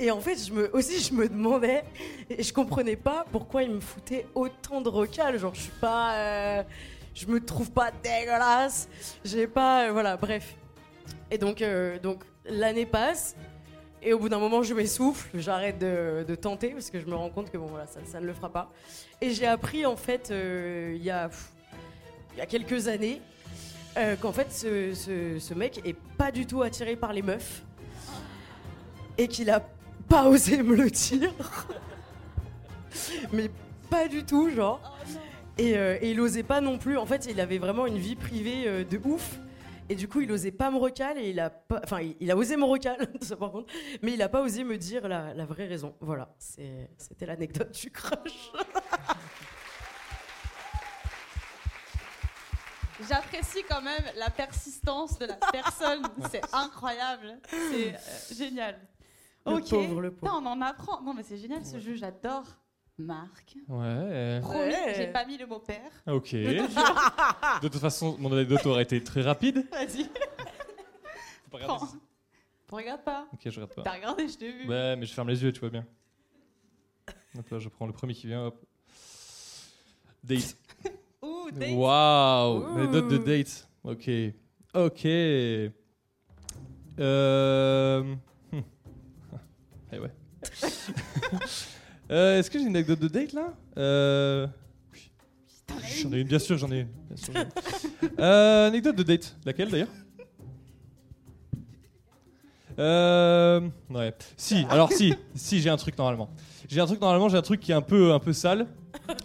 [0.00, 1.84] et en fait, je me aussi, je me demandais
[2.30, 5.38] et je comprenais pas pourquoi il me foutait autant de recal.
[5.38, 6.62] Genre, je suis pas, euh,
[7.14, 8.88] je me trouve pas dégueulasse.
[9.24, 10.54] J'ai pas, euh, voilà, bref.
[11.30, 13.36] Et donc, euh, donc l'année passe.
[14.00, 17.16] Et au bout d'un moment, je m'essouffle, j'arrête de, de tenter parce que je me
[17.16, 18.70] rends compte que bon, voilà, ça, ça ne le fera pas.
[19.20, 21.50] Et j'ai appris en fait, euh, il y, a, pff,
[22.34, 23.20] il y a quelques années,
[23.96, 27.62] euh, qu'en fait, ce, ce- ce mec est pas du tout attiré par les meufs
[29.18, 29.66] et qu'il a
[30.08, 31.32] pas osé me le dire.
[33.32, 33.50] Mais
[33.90, 34.80] pas du tout, genre.
[35.58, 36.96] Et, euh, et il osait pas non plus.
[36.96, 39.40] En fait, il avait vraiment une vie privée de ouf.
[39.88, 41.80] Et du coup, il osait pas me recal et il a pas.
[41.82, 43.72] Enfin, il, a osé me recal, ça par contre.
[44.02, 45.94] Mais il a pas osé me dire la, la vraie raison.
[46.00, 48.52] Voilà, c'était l'anecdote du crush.
[53.08, 56.02] J'apprécie quand même la persistance de la personne.
[56.30, 57.38] C'est incroyable.
[57.48, 58.76] C'est euh, génial.
[59.46, 59.70] Le ok.
[59.70, 60.32] pauvre, le pauvre.
[60.32, 61.00] Putain, on en apprend.
[61.02, 62.44] Non, mais c'est génial ce jeu, j'adore.
[62.98, 63.56] Marc.
[63.68, 64.40] Ouais.
[64.42, 64.94] Promis, Ouais.
[64.96, 65.90] j'ai pas mis le mot père.
[66.06, 66.32] Ok.
[67.62, 69.66] De toute façon, mon anecdote aurait été très rapide.
[69.70, 70.04] Vas-y.
[70.04, 71.86] Faut pas regarder.
[72.70, 73.26] Regarde pas.
[73.32, 73.92] Ok, je regarde T'as pas.
[73.92, 74.68] regardé, je t'ai vu.
[74.68, 75.86] Ouais, mais je ferme les yeux, tu vois bien.
[77.38, 78.62] Hop là, je prends le premier qui vient, hop.
[80.24, 80.56] Date.
[81.22, 81.70] Ouh, date.
[81.72, 82.78] Waouh Ouh.
[82.78, 83.68] Anecdote de date.
[83.84, 84.10] Ok.
[84.74, 85.06] Ok.
[86.98, 88.02] Euh...
[88.52, 88.60] hmm.
[89.92, 90.12] Eh ouais.
[92.10, 94.46] Euh, Est-ce que j'ai une anecdote de date là euh...
[96.02, 96.88] J'en ai une, bien sûr, j'en ai une.
[97.08, 97.48] bien sûr, j'en ai une.
[98.20, 99.36] Euh, anecdote de date.
[99.44, 99.88] Laquelle d'ailleurs
[102.78, 104.14] euh, ouais.
[104.36, 106.30] Si, alors si, si j'ai un truc normalement.
[106.68, 108.66] J'ai un truc normalement, j'ai un truc qui est un peu, un peu sale.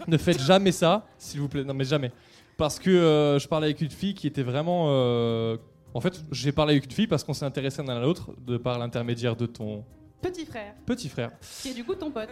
[0.08, 1.64] Ne faites jamais ça, s'il vous plaît.
[1.64, 2.10] Non mais jamais.
[2.56, 4.86] Parce que euh, je parlais avec une fille qui était vraiment.
[4.88, 5.56] euh,
[5.92, 8.56] En fait, j'ai parlé avec une fille parce qu'on s'est intéressé l'un à l'autre de
[8.56, 9.84] par l'intermédiaire de ton
[10.22, 11.30] Petit frère, petit frère.
[11.60, 12.30] qui est du coup ton pote.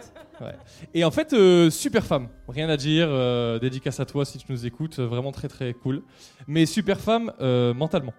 [0.95, 4.45] Et en fait, euh, super femme, rien à dire, euh, dédicace à toi si tu
[4.49, 6.01] nous écoutes, euh, vraiment très très cool.
[6.47, 8.13] Mais super femme euh, mentalement.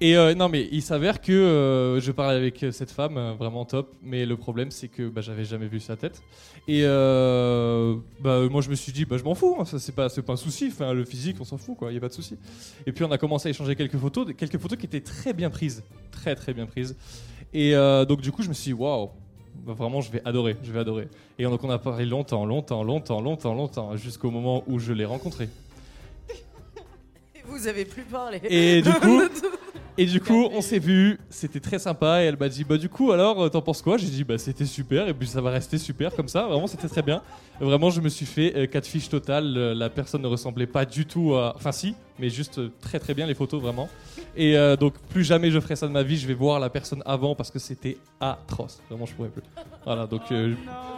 [0.00, 4.36] Et non, mais il s'avère que je parlais avec cette femme, vraiment top, mais le
[4.36, 6.22] problème c'est que bah, j'avais jamais vu sa tête.
[6.68, 10.08] Et bah, moi je me suis dit, bah, je m'en fous, hein, ça c'est pas,
[10.08, 12.12] pas un souci, enfin, le physique on s'en fout, quoi, il y a pas de
[12.12, 12.36] souci.
[12.86, 15.50] Et puis on a commencé à échanger quelques photos, quelques photos qui étaient très bien
[15.50, 16.94] prises, très très bien prises.
[17.54, 19.10] Et euh, donc du coup je me suis dit, waouh,
[19.64, 21.08] bah, vraiment je vais adorer, je vais adorer.
[21.38, 25.04] Et donc on a parlé longtemps, longtemps, longtemps, longtemps, longtemps, jusqu'au moment où je l'ai
[25.04, 25.48] rencontré.
[27.46, 28.40] Vous avez plus parlé.
[28.48, 29.20] Et du coup,
[29.96, 32.22] et du coup, on s'est vu, c'était très sympa.
[32.22, 33.96] Et elle m'a dit, bah du coup, alors, euh, t'en penses quoi?
[33.96, 35.06] J'ai dit, bah c'était super.
[35.08, 36.46] Et puis ça va rester super comme ça.
[36.48, 37.22] Vraiment, c'était très bien.
[37.60, 39.54] Vraiment, je me suis fait euh, quatre fiches totales.
[39.56, 42.98] Euh, La personne ne ressemblait pas du tout à, enfin si, mais juste euh, très
[42.98, 43.88] très bien les photos vraiment.
[44.36, 46.16] Et euh, donc plus jamais je ferai ça de ma vie.
[46.16, 48.80] Je vais voir la personne avant parce que c'était atroce.
[48.88, 49.42] Vraiment, je pourrais plus.
[49.84, 50.22] Voilà, donc.
[50.32, 50.54] euh,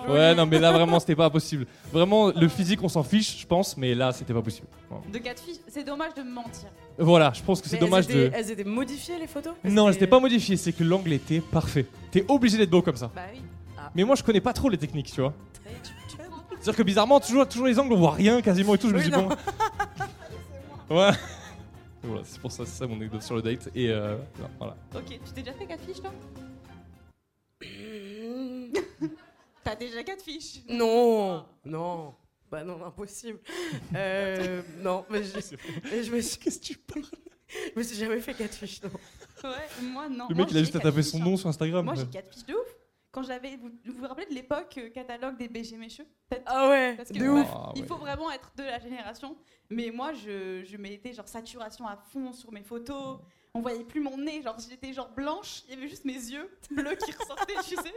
[0.06, 0.14] Non.
[0.14, 1.66] Ouais, non, mais là vraiment, c'était pas possible.
[1.92, 4.68] Vraiment, le physique, on s'en fiche, je pense, mais là, c'était pas possible.
[4.88, 5.04] Voilà.
[5.12, 6.68] De quatre filles, c'est dommage de me mentir.
[6.98, 8.30] Voilà, je pense que c'est dommage étaient, de.
[8.34, 9.54] Elles étaient modifiées les photos?
[9.64, 11.86] Non, elles n'étaient pas modifiées, c'est que l'angle était parfait.
[12.10, 13.10] T'es obligé d'être beau comme ça.
[13.14, 13.40] Bah oui.
[13.94, 15.32] Mais moi, je connais pas trop les techniques, tu vois.
[16.60, 18.88] C'est-à-dire que bizarrement, toujours, toujours les angles, on voit rien quasiment et tout.
[18.88, 19.28] Je me dis, non.
[19.28, 19.36] bon.
[20.90, 21.10] Ouais.
[22.02, 23.68] Voilà, c'est pour ça, c'est ça mon anecdote sur le date.
[23.74, 24.76] Et euh, non, voilà.
[24.94, 26.12] Ok, tu t'es déjà fait quatre fiches toi
[29.64, 32.14] T'as déjà quatre fiches Non, non.
[32.48, 33.40] Bah non, impossible.
[33.96, 35.56] Euh, non, mais je,
[35.90, 37.02] mais je me suis, Qu'est-ce que tu parles
[37.48, 38.90] je me suis jamais fait quatre fiches, non.
[39.44, 39.50] Ouais,
[39.82, 40.26] moi non.
[40.28, 41.24] Le Moi, mec, il a j'ai juste à quatre taper fiches, son hein.
[41.24, 41.84] nom sur Instagram.
[41.84, 42.02] Moi quoi.
[42.04, 42.75] j'ai quatre fiches de ouf.
[43.16, 46.04] Quand j'avais, vous vous, vous rappelez de l'époque euh, catalogue des BG Mécheux
[46.44, 47.48] Ah ouais, Parce que de ouf.
[47.50, 47.88] Ah, il ouais.
[47.88, 49.38] faut vraiment être de la génération.
[49.70, 53.20] Mais moi, je, je mettais genre saturation à fond sur mes photos.
[53.54, 56.58] On voyait plus mon nez, genre j'étais genre blanche, il y avait juste mes yeux
[56.70, 57.94] bleus qui ressortaient, tu sais.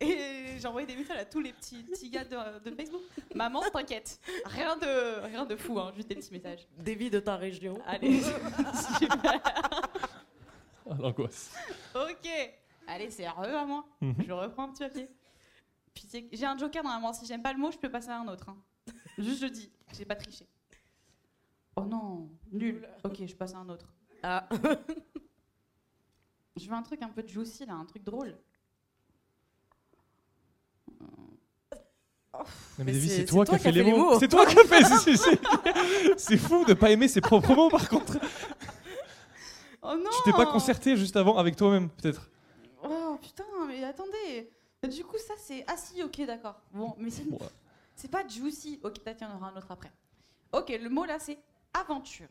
[0.00, 3.02] Et j'envoyais des messages à tous les petits, petits gars de, de Facebook.
[3.36, 6.66] Maman, t'inquiète, rien de, rien de fou, hein, juste des petits messages.
[6.78, 7.78] Des vies de ta région.
[7.86, 8.20] Allez,
[8.98, 9.40] super.
[10.90, 11.54] Ah, l'angoisse.
[11.94, 12.28] Ok.
[12.86, 13.84] Allez, c'est heureux à moi.
[14.00, 14.14] Mhm.
[14.26, 15.08] Je reprends un petit papier.
[15.94, 17.12] Puis j'ai un joker normalement.
[17.12, 18.48] Si j'aime pas le mot, je peux passer à un autre.
[18.48, 18.56] hein.
[19.18, 19.70] Juste je dis.
[19.96, 20.46] J'ai pas triché.
[21.76, 22.86] Oh non, nul.
[23.04, 23.92] Ok, je passe à un autre.
[24.22, 24.48] Ah,
[26.56, 28.36] Je veux un truc un peu juicy là, un truc drôle.
[32.78, 33.96] Non, mais c'est- toi qui as fait les mots.
[34.12, 34.18] mots.
[34.18, 34.82] C'est toi qui as fait.
[36.16, 38.18] C'est fou de pas aimer ses propres mots par contre.
[39.82, 42.30] Oh non Tu t'es pas concerté juste avant avec toi-même, peut-être.
[43.22, 44.50] Putain, mais attendez.
[44.90, 45.64] Du coup, ça c'est.
[45.68, 46.60] Ah si, ok, d'accord.
[46.72, 47.38] Bon, mais c'est Ouais.
[47.94, 48.80] c'est pas juicy.
[48.82, 49.92] Ok, peut-être il y en aura un autre après.
[50.52, 51.38] Ok, le mot là c'est
[51.72, 52.28] aventure.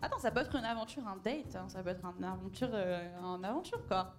[0.00, 1.54] Attends, ça peut être une aventure, un date.
[1.56, 4.14] hein, Ça peut être une aventure, euh, un aventure quoi.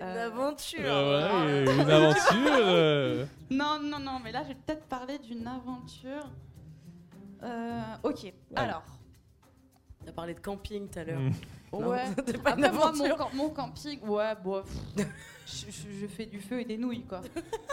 [0.00, 0.80] une Euh, aventure.
[0.84, 2.52] Euh, ouais, une aventure.
[2.52, 3.26] euh.
[3.50, 6.26] Non, non, non, mais là, je vais peut-être parler d'une aventure.
[7.42, 8.82] Euh, ok, alors.
[10.06, 11.18] On a parlé de camping tout à l'heure.
[11.20, 11.32] Mm.
[11.72, 12.04] Non, Ouais.
[12.44, 12.92] pas Après, moi,
[13.34, 14.62] mon, camping, ouais, bon,
[14.96, 15.06] pff,
[15.46, 17.20] je, je- je fais du feu et des nouilles, quoi.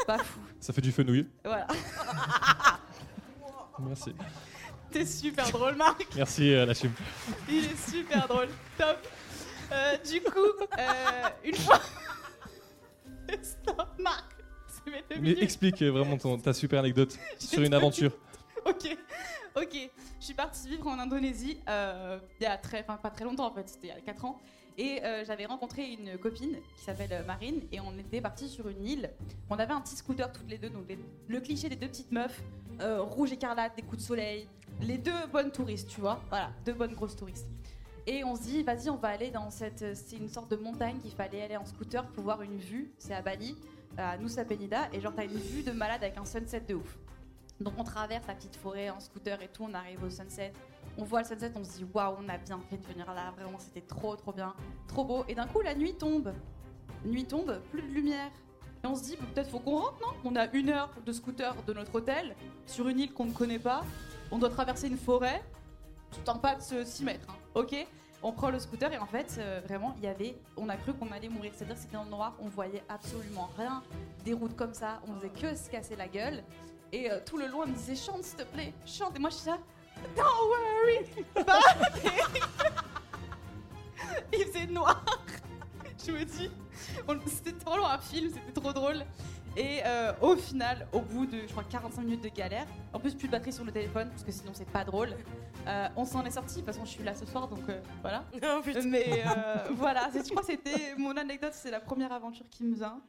[0.08, 0.40] Pas fou.
[0.60, 1.28] Ça fait du fenouil.
[1.44, 1.68] Voilà.
[3.80, 4.16] Merci.
[4.92, 6.08] T'es super drôle, Marc.
[6.16, 6.92] Merci, euh, la chim.
[7.50, 8.48] Il est super drôle.
[8.78, 8.98] Top.
[9.72, 10.40] Euh, du coup,
[10.78, 11.80] euh, une fois.
[13.42, 14.26] Stop, Marc.
[14.68, 15.42] C'est mes deux Mais minutes.
[15.44, 18.12] explique vraiment ton, ta super anecdote sur une aventure.
[18.66, 18.96] Ok,
[19.56, 19.90] ok.
[20.20, 23.48] Je suis partie vivre en Indonésie euh, il y a très, enfin pas très longtemps
[23.48, 24.40] en fait, c'était il y a 4 ans.
[24.78, 28.68] Et euh, j'avais rencontré une copine qui s'appelle euh, Marine et on était partis sur
[28.68, 29.12] une île.
[29.50, 30.86] On avait un petit scooter toutes les deux, donc
[31.28, 32.42] le cliché des deux petites meufs,
[32.80, 34.48] rouge écarlate, des coups de soleil,
[34.82, 36.20] les deux bonnes touristes, tu vois.
[36.30, 37.48] Voilà, deux bonnes grosses touristes.
[38.08, 39.96] Et on se dit, vas-y, on va aller dans cette.
[39.96, 42.92] C'est une sorte de montagne qu'il fallait aller en scooter pour voir une vue.
[42.98, 43.56] C'est à Bali.
[43.96, 46.98] à Nusa Penida, et genre t'as une vue de malade avec un sunset de ouf.
[47.64, 50.52] Donc on traverse la petite forêt en scooter et tout, on arrive au sunset.
[50.98, 53.32] On voit le sunset, on se dit waouh, on a bien fait de venir là,
[53.38, 54.54] vraiment c'était trop trop bien,
[54.88, 55.24] trop beau.
[55.28, 56.34] Et d'un coup la nuit tombe,
[57.06, 58.32] nuit tombe, plus de lumière.
[58.84, 60.14] Et on se dit peut-être faut qu'on rentre, non?
[60.32, 62.36] On a une heure de scooter de notre hôtel
[62.66, 63.84] sur une île qu'on ne connaît pas.
[64.30, 65.42] On doit traverser une forêt,
[66.12, 67.88] tout en pas de se- s'y mettre, hein, ok?
[68.22, 70.94] On prend le scooter et en fait, euh, vraiment, il y avait, on a cru
[70.94, 71.52] qu'on allait mourir.
[71.56, 73.84] C'est-à-dire que c'était le noir, on voyait absolument rien.
[74.24, 76.42] Des routes comme ça, on faisait que se casser la gueule.
[76.94, 79.16] Et euh, tout le long, elle me disait chante s'il te plaît, chante.
[79.16, 79.58] Et moi, je suis là,
[80.16, 81.26] don't worry, it.
[84.34, 85.04] Il faisait noir.
[86.06, 86.52] Je me dis,
[87.28, 89.04] c'était trop long un film, c'était trop drôle.
[89.58, 93.16] Et euh, au final, au bout de, je crois, 45 minutes de galère, en plus
[93.16, 95.16] plus de batterie sur le téléphone, parce que sinon c'est pas drôle,
[95.68, 97.80] euh, on s'en est sorti, de toute façon je suis là ce soir, donc euh,
[98.02, 98.24] voilà.
[98.44, 98.62] Oh.
[98.86, 102.64] Mais euh, voilà, c'est- je crois que c'était mon anecdote, c'est la première aventure qui
[102.64, 103.00] me vient.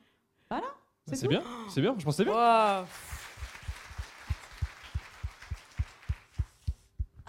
[0.50, 0.66] Voilà.
[1.12, 2.84] C'est bien, c'est bien, je pense que c'est bien.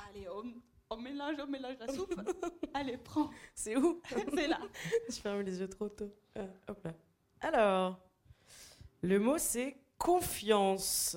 [0.10, 0.28] Allez,
[0.90, 2.20] on, on mélange, on mélange la soupe.
[2.74, 3.30] Allez, prends.
[3.54, 4.02] C'est où?
[4.36, 4.60] C'est là.
[5.10, 6.14] Je ferme les yeux trop tôt.
[6.38, 6.92] Ah, hop là.
[7.42, 8.00] Alors,
[9.02, 11.16] le mot c'est confiance.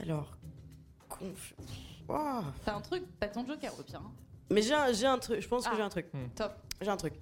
[0.00, 0.36] Alors,
[1.08, 1.60] confiance.
[2.08, 2.44] Waouh.
[2.64, 4.00] T'as un truc, t'as ton joker au pire.
[4.04, 4.12] hein.
[4.50, 5.76] Mais j'ai un, j'ai un truc, je pense que Ah.
[5.76, 6.06] j'ai un truc.
[6.34, 6.52] Top.
[6.80, 7.14] J'ai un truc.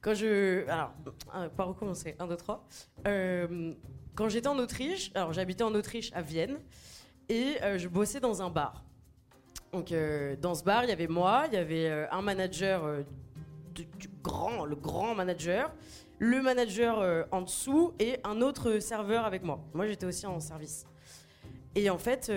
[0.00, 0.66] Quand je.
[0.68, 0.92] Alors,
[1.34, 2.14] euh, par recommencer.
[2.18, 2.66] 1, 2, 3.
[3.06, 3.74] Euh,
[4.14, 6.60] quand j'étais en Autriche, alors j'habitais en Autriche à Vienne,
[7.28, 8.84] et euh, je bossais dans un bar.
[9.72, 12.84] Donc, euh, dans ce bar, il y avait moi, il y avait euh, un manager,
[12.84, 13.02] euh,
[14.22, 15.72] grand, le grand manager,
[16.18, 19.60] le manager en dessous, et un autre serveur avec moi.
[19.72, 20.84] Moi, j'étais aussi en service.
[21.76, 22.32] Et en fait,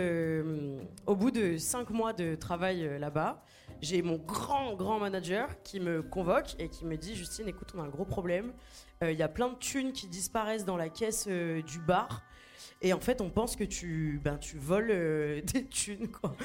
[1.08, 3.44] au bout de 5 mois de travail là-bas,
[3.82, 7.82] j'ai mon grand, grand manager qui me convoque et qui me dit Justine, écoute, on
[7.82, 8.54] a un gros problème.
[9.02, 12.22] Il y a plein de thunes qui disparaissent dans la caisse du bar.
[12.84, 16.36] Et en fait, on pense que tu, ben, tu voles des thunes, quoi.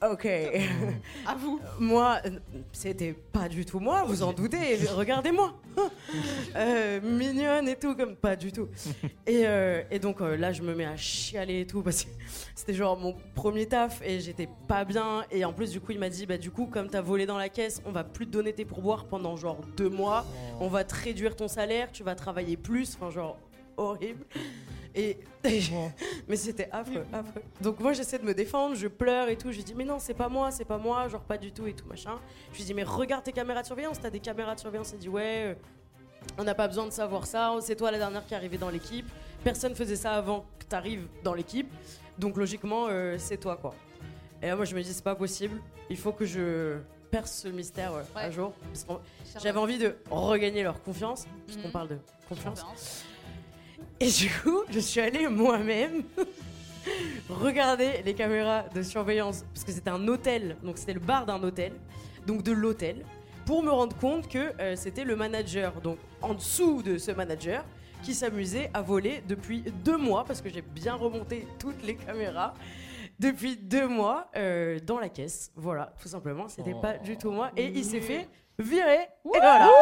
[0.00, 0.26] Ok.
[1.26, 1.60] À vous.
[1.80, 2.20] moi,
[2.72, 4.76] c'était pas du tout moi, vous en doutez.
[4.94, 5.54] Regardez-moi.
[6.56, 8.68] Euh, mignonne et tout, comme pas du tout.
[9.26, 12.10] Et, euh, et donc euh, là, je me mets à chialer et tout parce que
[12.56, 15.24] c'était genre mon premier taf et j'étais pas bien.
[15.30, 17.38] Et en plus, du coup, il m'a dit Bah, du coup, comme t'as volé dans
[17.38, 20.26] la caisse, on va plus te donner tes pourboires pendant genre deux mois.
[20.58, 22.96] On va te réduire ton salaire, tu vas travailler plus.
[22.96, 23.38] Enfin, genre
[23.76, 24.24] horrible.
[24.98, 25.16] Et,
[26.28, 27.42] mais c'était affreux, affreux.
[27.60, 29.52] Donc moi j'essaie de me défendre, je pleure et tout.
[29.52, 31.72] Je dis mais non c'est pas moi, c'est pas moi, genre pas du tout et
[31.72, 32.16] tout machin.
[32.52, 34.90] Je lui dis mais regarde tes caméras de surveillance, t'as des caméras de surveillance.
[34.94, 35.54] Il dit ouais, euh,
[36.36, 37.54] on n'a pas besoin de savoir ça.
[37.60, 39.06] C'est toi la dernière qui est arrivée dans l'équipe.
[39.44, 41.72] Personne faisait ça avant que t'arrives dans l'équipe.
[42.18, 43.74] Donc logiquement euh, c'est toi quoi.
[44.42, 45.60] Et là moi je me dis c'est pas possible.
[45.88, 46.78] Il faut que je
[47.12, 48.52] perce ce mystère euh, un jour.
[49.40, 51.72] J'avais envie de regagner leur confiance, puisqu'on Mhm.
[51.72, 53.04] parle de confiance.
[54.00, 56.04] Et du coup, je suis allée moi-même
[57.28, 61.42] regarder les caméras de surveillance, parce que c'était un hôtel, donc c'était le bar d'un
[61.42, 61.72] hôtel,
[62.26, 63.04] donc de l'hôtel,
[63.44, 67.64] pour me rendre compte que euh, c'était le manager, donc en dessous de ce manager,
[68.04, 72.54] qui s'amusait à voler depuis deux mois, parce que j'ai bien remonté toutes les caméras,
[73.18, 75.50] depuis deux mois euh, dans la caisse.
[75.56, 76.80] Voilà, tout simplement, c'était Oh.
[76.80, 77.50] pas du tout moi.
[77.56, 78.28] Et il s'est fait
[78.60, 79.08] virer.
[79.34, 79.68] Et voilà.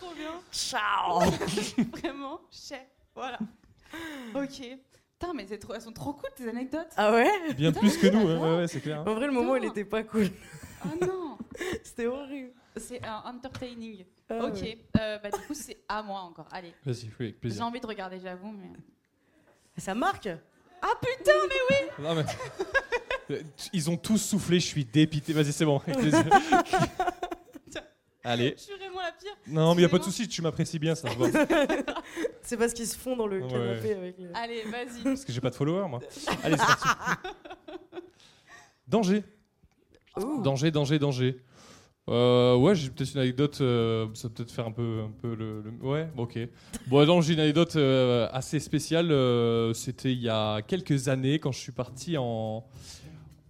[0.00, 0.32] Trop bien.
[0.52, 1.20] Ciao.
[1.92, 2.80] Vraiment, chef.
[3.14, 3.38] Voilà.
[4.34, 4.62] Ok.
[5.18, 6.90] Putain, mais c'est trop, elles sont trop cool tes anecdotes.
[6.96, 7.54] Ah ouais?
[7.54, 9.00] Bien plus que nous, hein, ouais, ouais, c'est clair.
[9.06, 10.28] En vrai, le moment, il était pas cool.
[10.82, 11.38] Ah non.
[11.84, 12.50] C'était horrible.
[12.76, 14.04] C'est un entertaining.
[14.30, 14.54] Ah ok.
[14.62, 14.78] ouais.
[14.98, 16.46] euh, bah du coup c'est à moi encore.
[16.50, 16.72] Allez.
[16.86, 17.66] Vas-y, oui, avec J'ai plaisir.
[17.66, 18.70] envie de regarder, j'avoue, mais.
[19.76, 20.28] Ça marque?
[20.80, 21.76] Ah putain, mais oui.
[22.02, 22.24] Non, mais-
[23.30, 23.42] Euh,
[23.74, 25.32] Ils ont tous soufflé, je suis dépité.
[25.34, 26.24] Vas-y, c'est bon, avec plaisir.
[28.24, 28.54] Allez.
[28.56, 29.32] Je suis vraiment la pire.
[29.48, 31.08] Non, mais y a pas de souci, tu m'apprécies bien, ça.
[31.10, 31.28] se voit.
[32.42, 33.48] C'est parce qu'ils se font dans le Ouais.
[33.50, 34.28] canapé avec le...
[34.34, 35.02] Allez, vas-y.
[35.02, 36.00] Parce que j'ai pas de followers, moi.
[36.44, 36.88] Allez, c'est parti.
[38.88, 39.24] Danger.
[40.18, 40.42] Ouh.
[40.42, 41.36] Danger, danger, danger.
[42.08, 43.58] Euh, ouais, j'ai peut-être une anecdote.
[43.60, 46.38] euh, ça va peut-être faire un peu, un peu le, le- Ouais, ok.
[46.88, 49.10] Bon, non, j'ai une anecdote euh, assez spéciale.
[49.12, 52.64] euh, C'était il y a quelques années quand je suis parti en,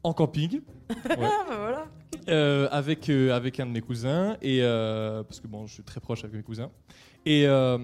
[0.02, 0.60] en camping.
[1.10, 1.86] Ah bah voilà.
[2.28, 5.82] Euh, avec, euh, avec un de mes cousins, et, euh, parce que bon, je suis
[5.82, 6.70] très proche avec mes cousins.
[7.26, 7.78] Et bah,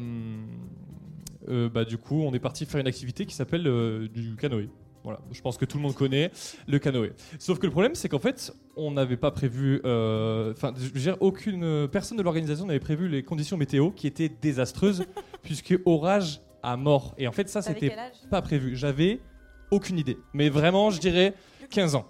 [1.85, 3.65] du coup, on est parti faire une activité qui s'appelle
[4.13, 4.69] du canoë.
[5.05, 6.31] Voilà, je pense que tout le monde connaît
[6.67, 7.13] le canoë.
[7.39, 9.77] Sauf que le problème, c'est qu'en fait, on n'avait pas prévu.
[9.79, 14.29] Enfin, je veux dire, aucune personne de l'organisation n'avait prévu les conditions météo qui étaient
[14.29, 15.05] désastreuses,
[15.43, 17.15] puisque orage à mort.
[17.17, 17.97] Et en fait, ça, c'était
[18.31, 18.77] pas prévu.
[18.77, 19.21] J'avais
[19.71, 20.19] aucune idée.
[20.33, 21.35] Mais vraiment, je dirais
[21.71, 22.07] 15 ans.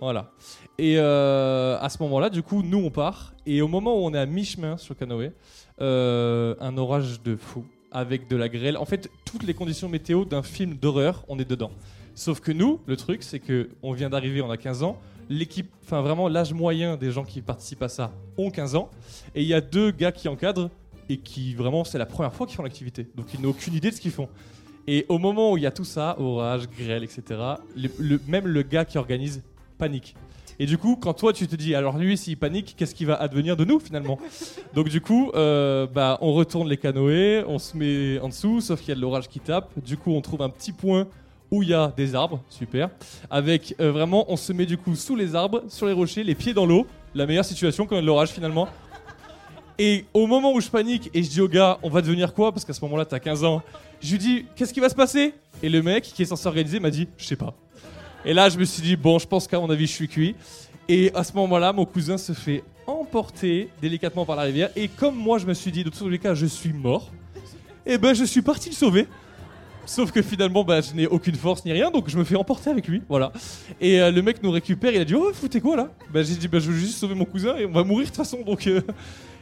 [0.00, 0.32] Voilà.
[0.78, 3.34] Et euh, à ce moment-là, du coup, nous on part.
[3.46, 5.32] Et au moment où on est à mi-chemin sur canoë,
[5.80, 8.76] euh, un orage de fou avec de la grêle.
[8.76, 11.72] En fait, toutes les conditions météo d'un film d'horreur, on est dedans.
[12.14, 14.96] Sauf que nous, le truc, c'est que on vient d'arriver, on a 15 ans.
[15.28, 18.90] L'équipe, enfin vraiment l'âge moyen des gens qui participent à ça ont 15 ans.
[19.34, 20.70] Et il y a deux gars qui encadrent
[21.08, 23.06] et qui vraiment, c'est la première fois qu'ils font l'activité.
[23.16, 24.28] Donc ils n'ont aucune idée de ce qu'ils font.
[24.86, 27.22] Et au moment où il y a tout ça, orage, grêle, etc.,
[27.76, 29.42] le- même le gars qui organise
[29.80, 30.14] panique.
[30.60, 33.14] Et du coup, quand toi tu te dis, alors lui s'il panique, qu'est-ce qui va
[33.14, 34.18] advenir de nous finalement?
[34.74, 38.78] Donc du coup, euh, bah, on retourne les canoës, on se met en dessous, sauf
[38.78, 39.70] qu'il y a de l'orage qui tape.
[39.82, 41.06] Du coup, on trouve un petit point
[41.50, 42.90] où il y a des arbres, super.
[43.30, 46.34] Avec euh, vraiment, on se met du coup sous les arbres, sur les rochers, les
[46.34, 46.86] pieds dans l'eau.
[47.14, 48.68] La meilleure situation quand il y a de l'orage finalement.
[49.78, 52.52] Et au moment où je panique et je dis au gars, on va devenir quoi?
[52.52, 53.62] Parce qu'à ce moment-là, t'as 15 ans.
[54.02, 55.32] Je lui dis, qu'est-ce qui va se passer?
[55.62, 57.54] Et le mec qui est censé organiser m'a dit, je sais pas.
[58.24, 60.34] Et là, je me suis dit, bon, je pense qu'à mon avis, je suis cuit.
[60.88, 64.70] Et à ce moment-là, mon cousin se fait emporter délicatement par la rivière.
[64.76, 67.10] Et comme moi, je me suis dit, de tous les cas, je suis mort,
[67.86, 69.06] et ben, je suis parti le sauver.
[69.86, 72.70] Sauf que finalement, bah, je n'ai aucune force ni rien, donc je me fais emporter
[72.70, 73.02] avec lui.
[73.08, 73.32] Voilà.
[73.80, 75.90] Et euh, le mec nous récupère, il a dit Oh, foutez quoi là?
[76.12, 78.10] Bah, J'ai dit bah, Je veux juste sauver mon cousin et on va mourir de
[78.10, 78.42] toute façon.
[78.42, 78.82] Donc, euh,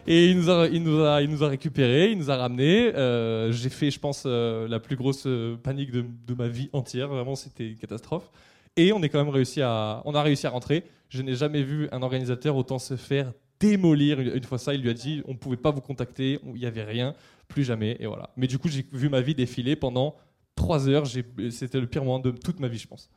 [0.06, 2.94] Et il nous, a, il, nous a, il nous a récupérés, il nous a ramenés.
[2.94, 5.26] Euh, J'ai fait, je pense, la plus grosse
[5.62, 7.08] panique de, de ma vie entière.
[7.08, 8.30] Vraiment, c'était une catastrophe.
[8.78, 10.84] Et on, est quand même réussi à, on a réussi à rentrer.
[11.08, 14.20] Je n'ai jamais vu un organisateur autant se faire démolir.
[14.20, 16.64] Une, fois ça, il lui a dit on ne pouvait pas vous contacter, il n'y
[16.64, 17.12] avait rien,
[17.48, 17.96] plus jamais.
[17.98, 18.30] Et voilà.
[18.36, 20.14] Mais du coup, j'ai vu ma vie défiler pendant
[20.54, 21.06] trois heures.
[21.06, 23.10] J'ai- C'était le pire moment de toute ma vie, je pense.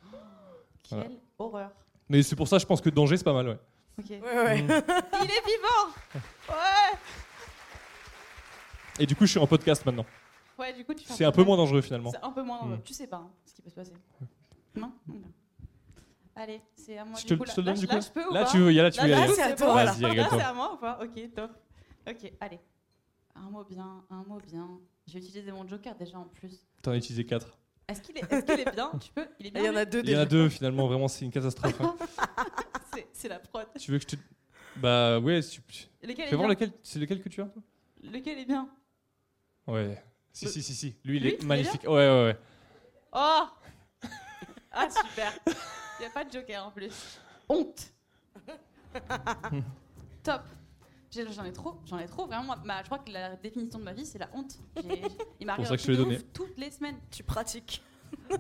[0.90, 1.12] Quelle Voilà.
[1.38, 1.72] horreur.
[2.10, 3.50] Mais c'est pour ça, je pense que danger, c'est pas mal.
[3.50, 3.60] Ouais.
[4.00, 4.10] Ok.
[4.10, 4.62] Ouais, ouais.
[4.64, 4.68] Mm.
[5.22, 5.94] Il est vivant
[6.50, 6.98] Ouais
[9.00, 10.08] Et du coup, je suis en podcast maintenant.
[10.58, 12.10] Ouais, du coup, tu fais C'est un peu moins dangereux finalement.
[12.10, 12.78] C'est un peu moins dangereux.
[12.78, 12.84] Mm.
[12.84, 13.94] Tu sais pas hein, ce qui peut se passer.
[14.76, 14.92] Non?
[16.36, 17.18] Allez, c'est à moi.
[17.20, 18.34] Je du te, coup, je te le là, donne du là, coup je peux ou
[18.34, 19.34] Là, pas tu veux, y a- là, tu Là, veux y là, aller.
[19.34, 19.56] c'est à bon.
[19.56, 19.96] toi, là.
[20.00, 21.52] Là, c'est à moi ou pas Ok, top.
[22.10, 22.60] Ok, allez.
[23.36, 24.70] Un mot bien, un mot bien.
[25.08, 26.66] J'ai utilisé mon joker déjà en plus.
[26.82, 27.58] T'en as utilisé 4.
[27.88, 29.76] Est-ce qu'il est, est, qu'il est bien Tu peux Il est Il bien y en
[29.76, 31.80] a deux Il y en a deux finalement, vraiment, c'est une catastrophe.
[31.82, 31.96] hein.
[33.14, 33.68] C'est- la prod.
[33.80, 34.22] tu veux que je te.
[34.78, 37.62] Bah ouais, si tu- Lequel fais voir lequel, c'est lequel que tu as toi?
[38.04, 38.68] Lequel est bien?
[39.68, 40.02] Ouais.
[40.34, 40.96] Si, Le- si, si, si.
[41.06, 41.84] Lui, il Lui, il est magnifique.
[41.84, 42.38] Ouais, ouais, ouais.
[43.14, 43.44] Oh
[44.72, 45.34] Ah, super
[46.02, 47.20] Il n'y a pas de joker en plus.
[47.48, 47.94] Honte
[50.24, 50.42] Top
[51.14, 52.44] J'en ai trop, j'en ai trop, vraiment.
[52.44, 54.58] moi, ma- je crois que la définition de ma vie, c'est la honte.
[54.78, 55.04] J'ai-
[55.42, 56.16] Il m'arrive pour ça un que je truc te l'ai de donné.
[56.16, 56.96] ouf toutes les semaines.
[57.12, 57.84] Tu pratiques.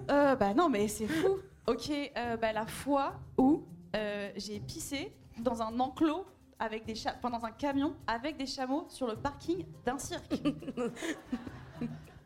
[0.09, 1.39] Euh, bah non, mais c'est fou.
[1.67, 6.25] Ok, euh, bah, la fois où euh, j'ai pissé dans un enclos
[6.59, 10.31] avec des cha- enfin, dans un camion avec des chameaux sur le parking d'un cirque.
[10.33, 10.39] ok,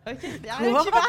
[0.44, 1.02] y a rien qui va.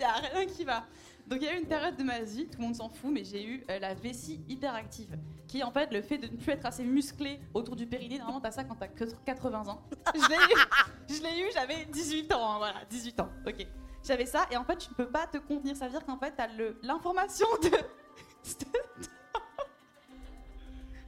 [0.00, 0.84] Y a rien qui va.
[1.26, 3.10] Donc il y a eu une période de ma vie, tout le monde s'en fout,
[3.12, 5.18] mais j'ai eu euh, la vessie hyperactive,
[5.48, 8.18] qui est en fait le fait de ne plus être assez musclé autour du périnée.
[8.18, 9.82] Normalement, t'as ça quand t'as que 80 ans.
[10.14, 13.28] Je l'ai eu, je l'ai eu, j'avais 18 ans, hein, voilà, 18 ans.
[13.46, 13.66] Ok.
[14.04, 15.74] J'avais ça, et en fait, tu ne peux pas te contenir.
[15.76, 17.70] Ça veut dire qu'en fait, t'as le- l'information de.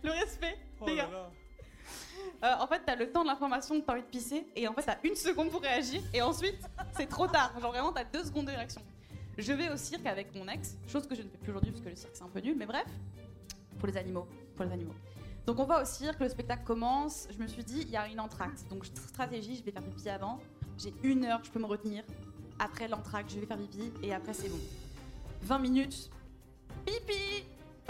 [0.02, 0.56] le respect,
[0.86, 1.08] les gars.
[2.44, 4.72] Euh, en fait, t'as le temps de l'information que t'as envie de pisser, et en
[4.74, 6.58] fait, t'as une seconde pour réagir, et ensuite,
[6.96, 7.52] c'est trop tard.
[7.60, 8.80] Genre vraiment, t'as deux secondes de réaction.
[9.38, 11.84] Je vais au cirque avec mon ex, chose que je ne fais plus aujourd'hui parce
[11.84, 12.88] que le cirque c'est un peu nul, mais bref,
[13.78, 14.26] pour les animaux,
[14.56, 14.94] pour les animaux.
[15.46, 17.28] Donc on va au cirque, le spectacle commence.
[17.30, 20.08] Je me suis dit, il y a une entracte, donc stratégie, je vais faire pipi
[20.08, 20.40] avant.
[20.76, 22.02] J'ai une heure, je peux me retenir.
[22.58, 24.58] Après l'entracte, je vais faire pipi, et après c'est bon.
[25.42, 26.10] 20 minutes,
[26.84, 27.44] pipi.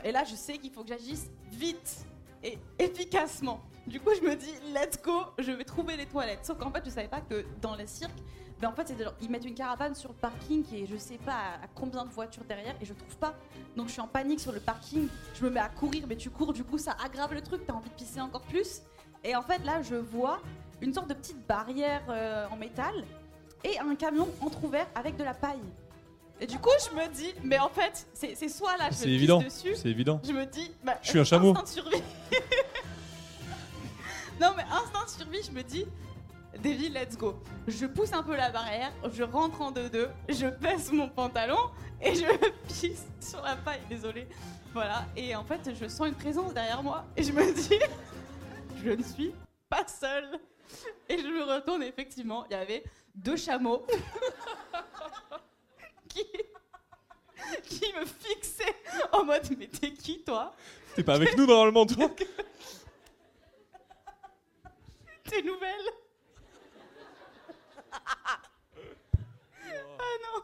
[0.05, 2.05] Et là, je sais qu'il faut que j'agisse vite
[2.45, 3.61] et efficacement.
[3.87, 6.45] Du coup, je me dis, let's go, je vais trouver les toilettes.
[6.45, 8.21] Sauf qu'en fait, je savais pas que dans les cirques,
[8.61, 10.97] ben en fait, c'est genre, ils mettent une caravane sur le parking qui est, je
[10.97, 13.35] sais pas à, à combien de voitures derrière, et je trouve pas.
[13.77, 15.09] Donc, je suis en panique sur le parking.
[15.35, 17.63] Je me mets à courir, mais tu cours, du coup, ça aggrave le truc.
[17.67, 18.83] T'as envie de pisser encore plus.
[19.25, 20.41] Et en fait, là, je vois
[20.81, 22.95] une sorte de petite barrière euh, en métal
[23.65, 25.59] et un camion entrouvert avec de la paille.
[26.41, 29.07] Et du coup, je me dis, mais en fait, c'est c'est soit là, je C'est
[29.07, 29.43] me pisse évident.
[29.43, 30.21] dessus, C'est évident.
[30.25, 31.51] je me dis, bah, Je suis un chameau.
[31.51, 32.03] Instinct de survie.
[34.41, 35.85] non, mais instinct de survie, je me dis,
[36.57, 37.41] Davy, let's go.
[37.67, 41.71] Je pousse un peu la barrière, je rentre en 2-2, je baisse mon pantalon
[42.01, 42.25] et je
[42.69, 44.27] pisse sur la paille, désolé.
[44.73, 47.79] Voilà, et en fait, je sens une présence derrière moi et je me dis,
[48.83, 49.33] je ne suis
[49.69, 50.39] pas seule.
[51.09, 52.85] Et je me retourne, et effectivement, il y avait
[53.15, 53.87] deux chameaux
[56.09, 56.27] qui,
[57.65, 58.77] qui me fixaient
[59.13, 60.55] en mode, mais t'es qui toi?
[60.95, 62.11] T'es pas avec nous normalement, toi?
[65.25, 65.87] T'es nouvelle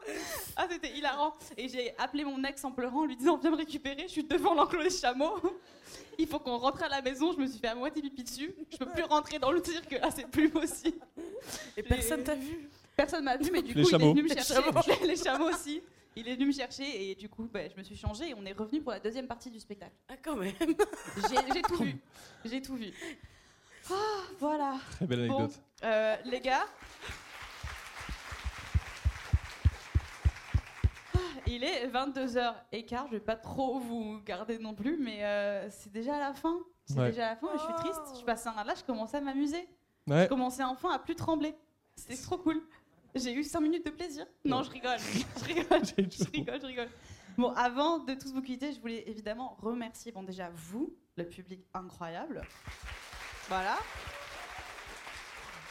[0.56, 1.34] Ah c'était hilarant.
[1.56, 4.24] Et j'ai appelé mon ex en pleurant, en lui disant Viens me récupérer, je suis
[4.24, 5.36] devant l'enclos des chameaux.
[6.18, 7.32] Il faut qu'on rentre à la maison.
[7.32, 8.54] Je me suis fait à moitié pipi dessus.
[8.70, 10.98] Je peux plus rentrer dans le cirque, là, c'est plus possible.
[11.76, 12.68] Et personne t'a vu?
[12.96, 14.12] Personne m'a vu, mais du Les coup, chameaux.
[14.14, 14.54] il est venu me Les chercher.
[14.54, 14.80] chameaux.
[15.06, 15.82] Les chameaux aussi.
[16.16, 18.44] Il est venu me chercher et du coup, bah, je me suis changée et on
[18.46, 19.90] est revenu pour la deuxième partie du spectacle.
[20.08, 20.52] Ah, quand même.
[20.60, 21.96] J'ai j'ai tout vu.
[22.44, 22.92] J'ai tout vu.
[23.90, 23.94] Ah,
[24.38, 24.76] voilà.
[24.92, 25.60] Très belle Bon, anecdote.
[25.82, 26.64] euh, les gars.
[31.46, 36.18] Il est 22h15, je vais pas trop vous garder non plus, mais euh, c'est déjà
[36.18, 36.56] la fin.
[36.86, 37.10] C'est Ouais.
[37.10, 38.18] déjà la fin et je suis triste.
[38.20, 39.68] Je passe un là, je commençais à m'amuser.
[40.06, 40.24] Ouais.
[40.24, 41.54] Je commençais enfin à plus trembler.
[41.96, 42.60] C'était trop cool.
[43.14, 44.26] J'ai eu 5 minutes de plaisir.
[44.44, 44.98] Non, je rigole.
[45.38, 45.84] Je rigole.
[45.84, 46.88] Je rigole, je rigole.
[47.38, 51.64] Bon, avant de tous vous quitter, je voulais évidemment remercier, bon déjà vous, le public
[51.74, 52.42] incroyable.
[53.48, 53.76] Voilà.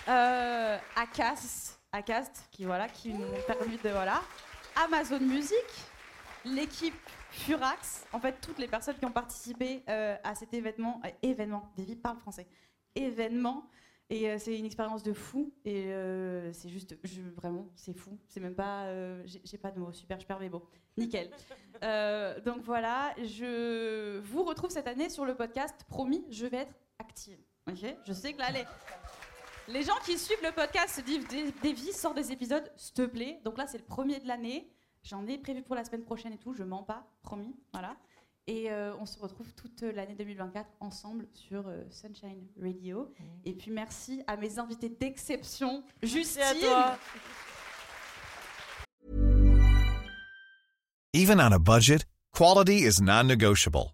[0.07, 4.21] Euh, Acast, Acast, qui voilà, qui m'ont permis de voilà.
[4.76, 5.55] Amazon Music,
[6.45, 6.93] l'équipe
[7.32, 11.71] Furax, en fait toutes les personnes qui ont participé euh, à cet événement, euh, événement,
[11.78, 12.47] Davy parle français,
[12.95, 13.67] événement.
[14.09, 15.53] Et euh, c'est une expérience de fou.
[15.65, 15.86] Et
[16.51, 18.19] c'est juste, je- vraiment, c'est fou.
[18.28, 18.86] C'est même pas,
[19.26, 20.61] j'ai pas de mots, super, super, mais bon,
[20.97, 21.32] nickel.
[22.45, 25.74] Donc voilà, je vous retrouve cette année sur le podcast.
[25.88, 27.39] Promis, je vais être active.
[27.67, 27.95] Ok?
[28.05, 28.65] Je sais que là, les,
[29.68, 31.26] les gens qui suivent le podcast se disent
[31.64, 33.39] Davy, sort des épisodes, s'il te plaît.
[33.45, 34.70] Donc là, c'est le premier de l'année.
[35.03, 36.53] J'en ai prévu pour la semaine prochaine et tout.
[36.53, 37.55] Je mens pas, promis.
[37.72, 37.95] Voilà.
[38.45, 43.14] Et euh, on se retrouve toute l'année 2024 ensemble sur euh, Sunshine Radio.
[43.45, 46.41] Et puis merci à mes invités d'exception, Justine.
[46.41, 46.97] à toi.
[51.14, 53.93] Even on a budget, quality is non-negotiable.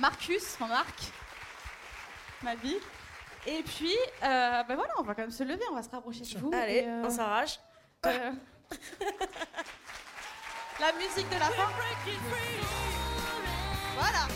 [0.00, 0.98] Marcus, mon Marc,
[2.42, 2.76] ma vie.
[3.46, 6.20] Et puis, euh, ben voilà, on va quand même se lever, on va se rapprocher
[6.22, 6.50] de vous.
[6.54, 7.58] Allez, et, euh, on s'arrache.
[8.06, 8.32] euh,
[10.80, 11.68] la musique de la fin.
[13.98, 14.26] Voilà.